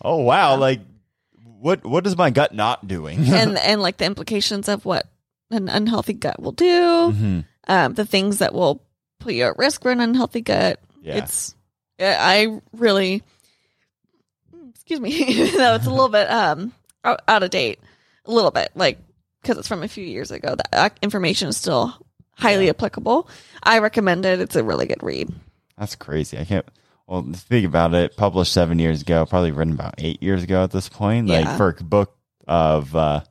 Oh 0.03 0.18
wow, 0.18 0.57
like 0.57 0.81
what 1.59 1.85
what 1.85 2.07
is 2.07 2.16
my 2.16 2.31
gut 2.31 2.55
not 2.55 2.87
doing? 2.87 3.18
and 3.29 3.59
and 3.59 3.83
like 3.83 3.96
the 3.96 4.05
implications 4.05 4.68
of 4.68 4.85
what 4.85 5.09
an 5.51 5.68
unhealthy 5.68 6.12
gut 6.12 6.40
will 6.40 6.53
do. 6.53 6.64
Mhm. 7.12 7.44
um, 7.66 7.94
the 7.94 8.05
things 8.07 8.38
that 8.38 8.55
will 8.55 8.85
put 9.18 9.35
you 9.35 9.44
at 9.44 9.59
risk 9.59 9.83
for 9.83 9.90
an 9.90 10.00
unhealthy 10.00 10.40
gut. 10.40 10.81
Yeah. 11.02 11.16
It's, 11.16 11.54
I 12.00 12.61
really, 12.72 13.22
excuse 14.70 15.00
me, 15.00 15.50
though 15.57 15.74
it's 15.74 15.87
a 15.87 15.90
little 15.90 16.09
bit 16.09 16.31
um 16.31 16.72
out, 17.04 17.20
out 17.28 17.42
of 17.42 17.50
date, 17.50 17.81
a 18.24 18.33
little 18.33 18.50
bit, 18.50 18.70
like 18.74 18.98
because 19.42 19.59
it's 19.59 19.68
from 19.68 19.83
a 19.83 19.88
few 19.88 20.04
years 20.04 20.31
ago. 20.31 20.57
That 20.72 20.98
information 21.02 21.48
is 21.48 21.57
still 21.57 21.94
highly 22.33 22.68
applicable. 22.68 23.28
I 23.62 23.78
recommend 23.78 24.24
it. 24.24 24.40
It's 24.40 24.57
a 24.57 24.64
really 24.64 24.87
good 24.87 25.02
read. 25.02 25.33
That's 25.76 25.96
crazy. 25.96 26.38
I 26.38 26.44
can't. 26.44 26.66
Well, 27.07 27.26
think 27.33 27.66
about 27.66 27.94
it. 27.94 28.16
Published 28.16 28.52
seven 28.52 28.78
years 28.78 29.02
ago, 29.02 29.24
probably 29.24 29.50
written 29.50 29.72
about 29.72 29.94
eight 29.98 30.22
years 30.22 30.42
ago 30.42 30.64
at 30.64 30.70
this 30.70 30.88
point. 30.88 31.28
Like 31.28 31.57
for 31.57 31.74
a 31.78 31.83
book 31.83 32.14
of 32.46 32.94
uh, 32.94 33.22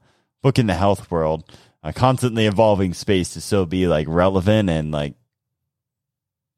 book 0.42 0.58
in 0.58 0.68
the 0.68 0.74
health 0.74 1.12
world, 1.12 1.52
a 1.84 1.94
constantly 1.94 2.48
evolving 2.48 2.94
space 2.94 3.34
to 3.34 3.42
still 3.42 3.66
be 3.66 3.88
like 3.88 4.08
relevant 4.10 4.70
and 4.70 4.92
like 4.92 5.14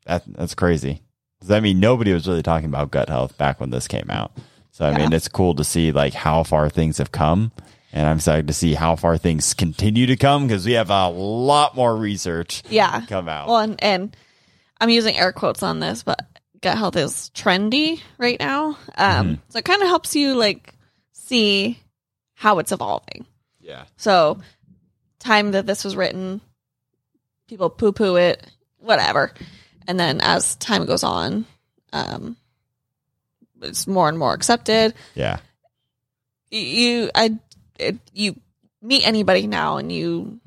that. 0.09 0.23
That's 0.27 0.55
crazy. 0.55 1.01
Does 1.39 1.47
that 1.49 1.63
mean 1.63 1.79
nobody 1.79 2.11
was 2.13 2.27
really 2.27 2.43
talking 2.43 2.67
about 2.67 2.91
gut 2.91 3.07
health 3.09 3.37
back 3.37 3.59
when 3.61 3.69
this 3.69 3.87
came 3.87 4.09
out? 4.09 4.31
So 4.71 4.85
I 4.85 4.91
Yeah. 4.91 4.97
mean, 4.97 5.13
it's 5.13 5.27
cool 5.27 5.55
to 5.55 5.63
see 5.63 5.91
like 5.91 6.13
how 6.13 6.43
far 6.43 6.69
things 6.69 6.97
have 6.97 7.11
come. 7.11 7.51
And 7.93 8.05
I'm 8.07 8.17
excited 8.17 8.47
to 8.47 8.53
see 8.53 8.75
how 8.75 8.95
far 8.95 9.17
things 9.17 9.53
continue 9.55 10.05
to 10.07 10.15
come 10.17 10.45
because 10.47 10.65
we 10.65 10.73
have 10.73 10.89
a 10.91 11.09
lot 11.09 11.75
more 11.75 11.95
research 11.95 12.61
Yeah. 12.69 13.01
come 13.07 13.27
out. 13.29 13.47
Well, 13.47 13.59
and, 13.59 13.83
and 13.83 14.15
I'm 14.79 14.89
using 14.89 15.17
air 15.17 15.31
quotes 15.31 15.63
on 15.63 15.79
this, 15.79 16.03
but 16.03 16.19
gut 16.61 16.77
health 16.77 16.95
is 16.97 17.31
trendy 17.33 18.01
right 18.17 18.39
now. 18.39 18.77
Um, 18.97 19.41
So 19.49 19.57
it 19.59 19.65
kind 19.65 19.81
of 19.81 19.87
helps 19.87 20.15
you 20.15 20.35
like 20.35 20.73
see 21.13 21.79
how 22.35 22.59
it's 22.59 22.71
evolving. 22.71 23.25
yeah. 23.59 23.85
So, 23.97 24.39
time 25.19 25.51
that 25.51 25.65
this 25.65 25.83
was 25.83 25.95
written, 25.95 26.39
people 27.47 27.69
poo 27.69 27.91
poo 27.91 28.15
it, 28.15 28.49
whatever. 28.77 29.33
And 29.89 29.99
then 29.99 30.21
as 30.21 30.55
time 30.57 30.85
goes 30.85 31.03
on, 31.03 31.47
um, 31.93 32.37
it's 33.59 33.87
more 33.87 34.07
and 34.07 34.19
more 34.19 34.35
accepted. 34.35 34.93
Yeah. 35.15 35.39
You, 36.51 37.09
I, 37.15 37.39
it, 37.79 37.97
you 38.13 38.39
meet 38.83 39.05
anybody 39.05 39.47
now 39.47 39.77
and 39.77 39.91
you, 39.91 40.39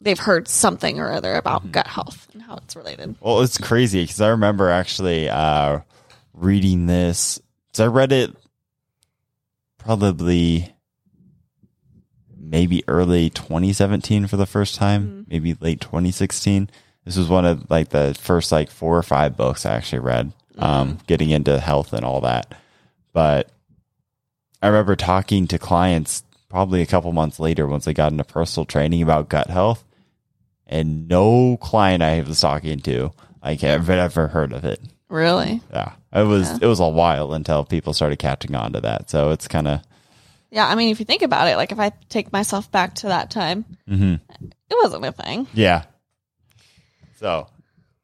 they've 0.00 0.18
heard 0.18 0.48
something 0.48 0.98
or 0.98 1.12
other 1.12 1.36
about 1.36 1.70
gut 1.70 1.86
health 1.86 2.26
and 2.32 2.42
how 2.42 2.56
it's 2.56 2.74
related. 2.74 3.14
Well, 3.20 3.42
it's 3.42 3.58
crazy 3.58 4.02
because 4.02 4.20
I 4.20 4.30
remember 4.30 4.70
actually 4.70 5.30
uh, 5.30 5.82
reading 6.34 6.86
this. 6.86 7.40
So 7.72 7.84
I 7.84 7.86
read 7.86 8.10
it 8.10 8.34
probably 9.78 10.74
maybe 12.36 12.82
early 12.88 13.30
2017 13.30 14.26
for 14.26 14.36
the 14.36 14.46
first 14.46 14.74
time, 14.74 15.26
maybe 15.28 15.54
late 15.60 15.80
2016. 15.80 16.68
This 17.10 17.16
was 17.16 17.28
one 17.28 17.44
of 17.44 17.68
like 17.68 17.88
the 17.88 18.16
first 18.20 18.52
like 18.52 18.70
four 18.70 18.96
or 18.96 19.02
five 19.02 19.36
books 19.36 19.66
I 19.66 19.74
actually 19.74 19.98
read, 19.98 20.32
um, 20.58 20.98
getting 21.08 21.30
into 21.30 21.58
health 21.58 21.92
and 21.92 22.04
all 22.04 22.20
that. 22.20 22.54
But 23.12 23.50
I 24.62 24.68
remember 24.68 24.94
talking 24.94 25.48
to 25.48 25.58
clients 25.58 26.22
probably 26.48 26.82
a 26.82 26.86
couple 26.86 27.10
months 27.10 27.40
later 27.40 27.66
once 27.66 27.88
I 27.88 27.94
got 27.94 28.12
into 28.12 28.22
personal 28.22 28.64
training 28.64 29.02
about 29.02 29.28
gut 29.28 29.50
health 29.50 29.82
and 30.68 31.08
no 31.08 31.56
client 31.56 32.00
I 32.00 32.20
was 32.20 32.40
talking 32.40 32.78
to 32.82 33.10
like 33.42 33.62
have 33.62 33.90
ever 33.90 34.28
heard 34.28 34.52
of 34.52 34.64
it. 34.64 34.80
Really? 35.08 35.60
Yeah, 35.72 35.94
it 36.12 36.22
was 36.22 36.48
it 36.62 36.66
was 36.66 36.78
a 36.78 36.88
while 36.88 37.32
until 37.32 37.64
people 37.64 37.92
started 37.92 38.20
catching 38.20 38.54
on 38.54 38.72
to 38.74 38.80
that. 38.82 39.10
So 39.10 39.30
it's 39.32 39.48
kind 39.48 39.66
of 39.66 39.80
Yeah. 40.52 40.68
I 40.68 40.76
mean, 40.76 40.90
if 40.90 41.00
you 41.00 41.06
think 41.06 41.22
about 41.22 41.48
it, 41.48 41.56
like 41.56 41.72
if 41.72 41.80
I 41.80 41.90
take 42.08 42.32
myself 42.32 42.70
back 42.70 42.94
to 42.96 43.08
that 43.08 43.30
time, 43.32 43.64
Mhm. 43.90 44.20
it 44.40 44.76
wasn't 44.80 45.04
a 45.06 45.10
thing. 45.10 45.48
yeah. 45.54 45.86
So 47.20 47.48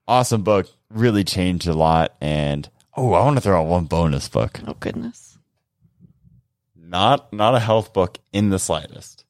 awesome 0.07 0.43
book, 0.43 0.69
really 0.91 1.25
changed 1.25 1.67
a 1.67 1.73
lot. 1.73 2.15
And 2.21 2.69
oh, 2.95 3.15
I 3.15 3.25
want 3.25 3.39
to 3.39 3.41
throw 3.41 3.63
out 3.63 3.67
one 3.67 3.87
bonus 3.87 4.29
book. 4.29 4.61
Oh, 4.67 4.77
goodness. 4.79 5.39
Not 6.77 7.33
not 7.33 7.55
a 7.55 7.61
health 7.61 7.95
book 7.95 8.19
in 8.35 8.51
the 8.51 8.59
slightest, 8.59 9.25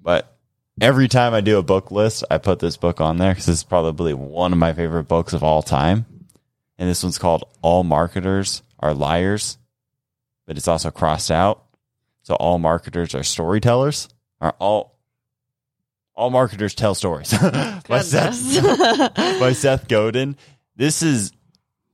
but 0.00 0.36
every 0.80 1.08
time 1.08 1.34
I 1.34 1.40
do 1.40 1.58
a 1.58 1.64
book 1.64 1.90
list, 1.90 2.22
I 2.30 2.38
put 2.38 2.60
this 2.60 2.76
book 2.76 3.00
on 3.00 3.16
there 3.16 3.32
because 3.32 3.48
it's 3.48 3.64
probably 3.64 4.14
one 4.14 4.52
of 4.52 4.58
my 4.58 4.72
favorite 4.72 5.08
books 5.08 5.32
of 5.32 5.42
all 5.42 5.62
time. 5.62 6.06
And 6.78 6.88
this 6.88 7.02
one's 7.02 7.18
called 7.18 7.42
All 7.60 7.82
Marketers 7.82 8.62
Are 8.78 8.94
Liars, 8.94 9.58
but 10.46 10.56
it's 10.56 10.68
also 10.68 10.92
crossed 10.92 11.32
out. 11.32 11.64
So 12.22 12.34
all 12.36 12.60
marketers 12.60 13.16
are 13.16 13.24
storytellers. 13.24 14.08
Are 14.40 14.54
all 14.60 14.95
all 16.16 16.30
marketers 16.30 16.74
tell 16.74 16.94
stories 16.94 17.32
by 17.88 18.00
Seth 18.00 19.14
by 19.14 19.52
Seth 19.52 19.86
Godin. 19.88 20.36
This 20.76 21.02
is 21.02 21.32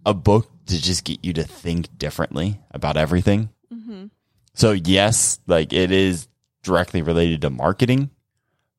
a 0.07 0.15
book 0.15 0.49
to 0.67 0.81
just 0.81 1.05
get 1.05 1.25
you 1.25 1.33
to 1.35 1.45
think 1.45 1.97
differently 1.99 2.61
about 2.71 2.97
everything. 2.97 3.51
Mhm. 3.73 4.11
So 4.55 4.73
yes, 4.73 5.39
like 5.47 5.73
it 5.73 5.91
is 5.91 6.29
directly 6.63 7.03
related 7.03 7.41
to 7.43 7.51
marketing, 7.51 8.11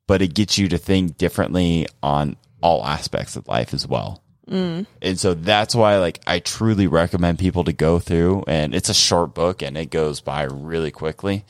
but 0.08 0.22
it 0.22 0.34
gets 0.34 0.58
you 0.58 0.70
to 0.70 0.78
think 0.78 1.18
differently 1.18 1.88
on 2.02 2.38
all 2.62 2.86
aspects 2.86 3.36
of 3.36 3.48
life 3.48 3.74
as 3.74 3.86
well. 3.86 4.24
Mm. 4.50 4.86
And 5.02 5.20
so 5.20 5.34
that's 5.34 5.74
why 5.76 5.98
like 6.00 6.20
I 6.28 6.40
truly 6.40 6.88
recommend 6.88 7.40
people 7.40 7.64
to 7.66 7.74
go 7.74 8.00
through 8.00 8.44
and 8.48 8.74
it's 8.76 8.90
a 8.90 8.94
short 8.94 9.34
book 9.34 9.62
and 9.62 9.78
it 9.78 9.90
goes 9.90 10.22
by 10.22 10.44
really 10.44 10.92
quickly. 10.92 11.46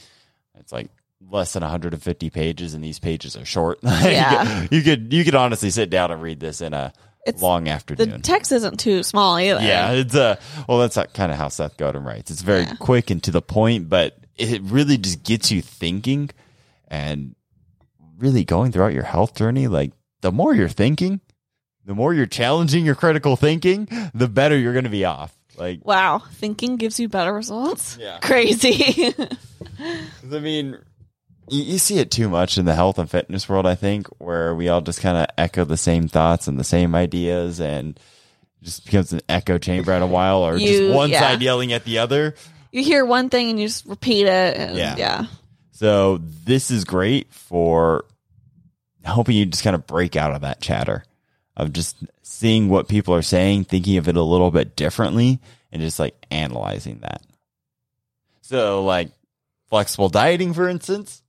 It's 0.59 0.71
like 0.71 0.89
less 1.33 1.51
than 1.53 1.61
150 1.61 2.29
pages 2.29 2.73
and 2.73 2.83
these 2.83 2.99
pages 2.99 3.35
are 3.35 3.43
short. 3.45 3.79
Yeah. 3.83 4.67
you 4.71 4.81
could 4.81 5.11
you 5.11 5.25
could 5.25 5.35
honestly 5.35 5.69
sit 5.71 5.89
down 5.89 6.11
and 6.11 6.21
read 6.21 6.39
this 6.39 6.61
in 6.61 6.73
a 6.73 6.93
It's- 7.25 7.41
long 7.41 7.67
afternoon. 7.67 8.09
The 8.11 8.19
text 8.19 8.51
isn't 8.51 8.79
too 8.79 9.03
small 9.03 9.37
either. 9.37 9.61
Yeah, 9.61 9.91
it's 9.91 10.15
uh 10.15 10.35
well 10.69 10.79
that's 10.79 10.97
kind 11.13 11.31
of 11.31 11.37
how 11.37 11.49
Seth 11.49 11.75
Godin 11.77 12.03
writes. 12.03 12.31
It's 12.31 12.41
very 12.41 12.61
Yeah. 12.61 12.75
quick 12.79 13.09
and 13.09 13.21
to 13.23 13.31
the 13.31 13.41
point, 13.41 13.89
but 13.89 14.17
it 14.37 14.61
really 14.63 14.97
just 14.97 15.23
gets 15.23 15.51
you 15.51 15.61
thinking 15.61 16.29
and 16.87 17.35
really 18.17 18.43
going 18.45 18.71
throughout 18.71 18.93
your 18.93 19.03
health 19.03 19.35
journey. 19.35 19.67
Like 19.67 19.91
the 20.21 20.31
more 20.31 20.53
you're 20.53 20.69
thinking, 20.69 21.19
the 21.85 21.95
more 21.95 22.13
you're 22.13 22.25
challenging 22.27 22.85
your 22.85 22.95
critical 22.95 23.35
thinking, 23.35 23.87
the 24.13 24.27
better 24.27 24.57
you're 24.57 24.73
going 24.73 24.85
to 24.85 24.89
be 24.89 25.03
off. 25.05 25.35
Like 25.57 25.81
Wow. 25.83 26.19
Thinking 26.33 26.77
gives 26.77 26.99
you 26.99 27.09
better 27.09 27.33
results. 27.33 27.97
Yeah. 27.99 28.19
Crazy. 28.21 29.13
I 29.79 30.39
mean, 30.39 30.77
you, 31.49 31.63
you 31.63 31.77
see 31.77 31.97
it 31.99 32.11
too 32.11 32.29
much 32.29 32.57
in 32.57 32.65
the 32.65 32.75
health 32.75 32.97
and 32.99 33.09
fitness 33.09 33.47
world, 33.49 33.65
I 33.65 33.75
think, 33.75 34.07
where 34.19 34.53
we 34.55 34.69
all 34.69 34.81
just 34.81 35.01
kind 35.01 35.17
of 35.17 35.27
echo 35.37 35.65
the 35.65 35.77
same 35.77 36.07
thoughts 36.07 36.47
and 36.47 36.59
the 36.59 36.63
same 36.63 36.95
ideas 36.95 37.59
and 37.59 37.99
just 38.61 38.85
becomes 38.85 39.11
an 39.13 39.21
echo 39.27 39.57
chamber 39.57 39.91
at 39.91 40.01
a 40.01 40.07
while 40.07 40.39
or 40.39 40.57
You- 40.57 40.67
just 40.67 40.95
one 40.95 41.09
yeah. 41.09 41.19
side 41.19 41.41
yelling 41.41 41.73
at 41.73 41.83
the 41.85 41.97
other. 41.99 42.35
you 42.71 42.83
hear 42.83 43.05
one 43.05 43.29
thing 43.29 43.49
and 43.51 43.59
you 43.59 43.67
just 43.67 43.85
repeat 43.85 44.25
it. 44.25 44.57
And 44.57 44.77
Yeah. 44.77 44.95
yeah. 44.97 45.25
So 45.71 46.19
this 46.45 46.71
is 46.71 46.85
great 46.85 47.31
for 47.33 48.05
helping 49.03 49.35
you 49.35 49.45
just 49.45 49.63
kind 49.63 49.75
of 49.75 49.85
break 49.85 50.15
out 50.15 50.33
of 50.33 50.41
that 50.41 50.61
chatter 50.61 51.03
of 51.57 51.73
just 51.73 51.97
seeing 52.21 52.69
what 52.69 52.87
people 52.87 53.13
are 53.13 53.21
saying, 53.21 53.65
thinking 53.65 53.97
of 53.97 54.07
it 54.07 54.15
a 54.15 54.21
little 54.23 54.49
bit 54.49 54.75
differently, 54.75 55.39
and 55.71 55.81
just 55.81 55.99
like 55.99 56.15
analyzing 56.31 56.99
that. 56.99 57.21
So 58.41 58.83
like 58.85 59.09
flexible 59.69 60.09
dieting, 60.09 60.53
for 60.53 60.67
instance, 60.69 61.21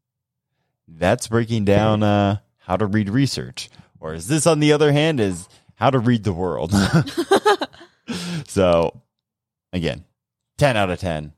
that's 0.88 1.28
breaking 1.28 1.64
down 1.64 2.02
uh, 2.02 2.38
how 2.58 2.76
to 2.76 2.86
read 2.86 3.08
research. 3.08 3.70
Or 4.00 4.14
is 4.14 4.28
this 4.28 4.46
on 4.46 4.60
the 4.60 4.72
other 4.72 4.92
hand 4.92 5.20
is 5.20 5.48
how 5.76 5.90
to 5.90 5.98
read 5.98 6.24
the 6.24 6.32
world. 6.32 6.72
so 8.46 9.00
again, 9.72 10.04
10 10.58 10.76
out 10.76 10.90
of 10.90 10.98
10. 11.00 11.32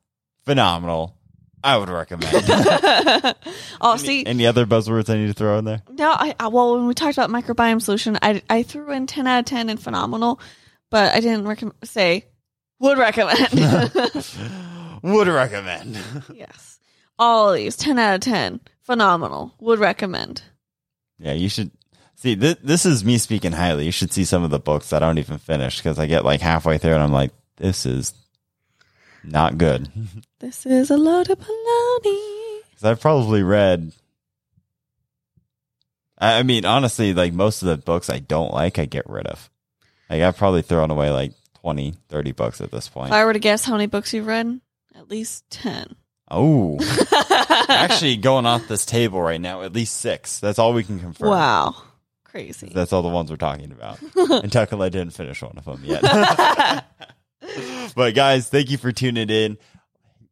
Phenomenal. 0.44 1.16
I 1.64 1.76
would 1.78 1.88
recommend. 1.88 2.32
oh, 3.80 3.96
see, 3.96 4.24
Any 4.24 4.46
other 4.46 4.66
buzzwords 4.66 5.10
I 5.10 5.16
need 5.16 5.26
to 5.26 5.34
throw 5.34 5.58
in 5.58 5.64
there? 5.64 5.82
no, 5.90 6.10
I, 6.10 6.32
I 6.38 6.46
well, 6.46 6.76
when 6.76 6.86
we 6.86 6.94
talked 6.94 7.18
about 7.18 7.30
microbiome 7.30 7.82
solution, 7.82 8.16
I 8.22 8.40
I 8.48 8.62
threw 8.62 8.92
in 8.92 9.08
ten 9.08 9.26
out 9.26 9.40
of 9.40 9.44
ten 9.46 9.68
and 9.68 9.82
phenomenal, 9.82 10.38
but 10.90 11.12
I 11.12 11.18
didn't 11.18 11.48
recommend 11.48 11.74
say 11.82 12.26
would 12.78 12.98
recommend. 12.98 13.50
Would 15.02 15.26
recommend. 15.28 15.98
yes, 16.32 16.78
all 17.18 17.50
of 17.50 17.56
these 17.56 17.76
ten 17.76 17.98
out 17.98 18.14
of 18.14 18.20
ten, 18.20 18.60
phenomenal, 18.86 19.54
would 19.60 19.78
recommend. 19.78 20.42
yeah, 21.18 21.32
you 21.32 21.48
should 21.48 21.70
see. 22.14 22.36
Th- 22.36 22.58
this 22.62 22.86
is 22.86 23.04
me 23.04 23.18
speaking 23.18 23.52
highly. 23.52 23.84
You 23.84 23.90
should 23.92 24.12
see 24.12 24.24
some 24.24 24.42
of 24.44 24.50
the 24.50 24.58
books 24.58 24.90
that 24.90 25.02
I 25.02 25.06
don't 25.06 25.18
even 25.18 25.38
finish 25.38 25.78
because 25.78 25.98
I 25.98 26.06
get 26.06 26.24
like 26.24 26.40
halfway 26.40 26.78
through 26.78 26.94
and 26.94 27.02
I'm 27.02 27.12
like, 27.12 27.32
this 27.56 27.84
is 27.86 28.14
not 29.24 29.58
good. 29.58 29.88
This 30.38 30.66
is 30.66 30.90
a 30.90 30.98
load 30.98 31.30
of 31.30 31.38
baloney. 31.38 32.60
Because 32.68 32.84
I've 32.84 33.00
probably 33.00 33.42
read. 33.42 33.92
I 36.18 36.42
mean, 36.42 36.64
honestly, 36.66 37.14
like 37.14 37.32
most 37.32 37.62
of 37.62 37.68
the 37.68 37.78
books 37.78 38.10
I 38.10 38.18
don't 38.18 38.52
like, 38.52 38.78
I 38.78 38.84
get 38.84 39.08
rid 39.08 39.26
of. 39.26 39.50
Like 40.10 40.20
I've 40.22 40.36
probably 40.36 40.60
thrown 40.62 40.90
away 40.90 41.10
like 41.10 41.32
20, 41.62 41.94
30 42.10 42.32
books 42.32 42.60
at 42.60 42.70
this 42.70 42.88
point. 42.88 43.08
If 43.08 43.14
I 43.14 43.24
were 43.24 43.32
to 43.32 43.38
guess 43.38 43.64
how 43.64 43.72
many 43.72 43.86
books 43.86 44.12
you've 44.12 44.26
read, 44.26 44.60
at 44.94 45.10
least 45.10 45.48
ten. 45.50 45.96
Oh, 46.30 46.78
actually, 47.68 48.16
going 48.16 48.46
off 48.46 48.68
this 48.68 48.84
table 48.84 49.20
right 49.20 49.40
now, 49.40 49.62
at 49.62 49.72
least 49.72 49.96
six. 49.96 50.40
That's 50.40 50.58
all 50.58 50.72
we 50.72 50.84
can 50.84 50.98
confirm. 50.98 51.28
wow, 51.30 51.74
crazy. 52.24 52.70
That's 52.72 52.92
all 52.92 53.02
the 53.02 53.08
ones 53.08 53.30
we're 53.30 53.36
talking 53.36 53.72
about. 53.72 53.98
and 54.16 54.52
Tuckle, 54.52 54.78
didn't 54.90 55.10
finish 55.10 55.42
one 55.42 55.56
of 55.56 55.64
them 55.64 55.80
yet. 55.84 56.02
but 57.94 58.14
guys, 58.14 58.48
thank 58.48 58.70
you 58.70 58.78
for 58.78 58.92
tuning 58.92 59.30
in. 59.30 59.58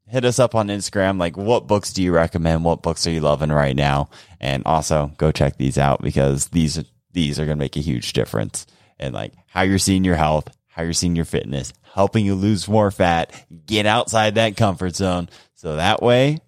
Hit 0.06 0.24
us 0.24 0.38
up 0.38 0.54
on 0.54 0.68
Instagram. 0.68 1.18
Like, 1.18 1.36
what 1.36 1.66
books 1.66 1.92
do 1.92 2.02
you 2.02 2.12
recommend? 2.12 2.64
What 2.64 2.82
books 2.82 3.06
are 3.06 3.10
you 3.10 3.20
loving 3.20 3.50
right 3.50 3.74
now? 3.74 4.10
And 4.38 4.62
also 4.66 5.12
go 5.16 5.32
check 5.32 5.56
these 5.56 5.78
out 5.78 6.02
because 6.02 6.48
these 6.48 6.82
these 7.12 7.38
are 7.38 7.46
going 7.46 7.56
to 7.56 7.62
make 7.62 7.76
a 7.76 7.80
huge 7.80 8.12
difference 8.12 8.66
in 8.98 9.12
like 9.12 9.32
how 9.46 9.62
you're 9.62 9.78
seeing 9.78 10.04
your 10.04 10.16
health, 10.16 10.48
how 10.66 10.82
you're 10.82 10.92
seeing 10.92 11.16
your 11.16 11.24
fitness, 11.24 11.72
helping 11.94 12.26
you 12.26 12.34
lose 12.34 12.68
more 12.68 12.90
fat, 12.90 13.32
get 13.66 13.86
outside 13.86 14.34
that 14.34 14.56
comfort 14.56 14.94
zone, 14.94 15.28
so 15.54 15.76
that 15.76 16.02
way 16.02 16.40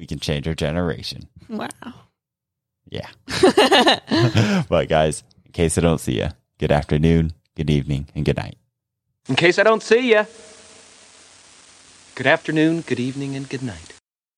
we 0.00 0.06
can 0.06 0.18
change 0.18 0.48
our 0.48 0.54
generation. 0.54 1.28
wow. 1.48 1.68
Yeah. 2.88 3.08
but 4.68 4.88
guys, 4.88 5.22
in 5.44 5.52
case 5.52 5.76
I 5.76 5.82
don't 5.82 6.00
see 6.00 6.18
you, 6.18 6.28
good 6.58 6.72
afternoon, 6.72 7.34
good 7.54 7.68
evening, 7.68 8.08
and 8.14 8.24
good 8.24 8.38
night. 8.38 8.56
In 9.28 9.36
case 9.36 9.58
I 9.58 9.62
don't 9.62 9.82
see 9.82 10.10
you, 10.10 10.26
good 12.14 12.26
afternoon, 12.26 12.80
good 12.80 12.98
evening, 12.98 13.36
and 13.36 13.48
good 13.48 13.62
night. 13.62 13.99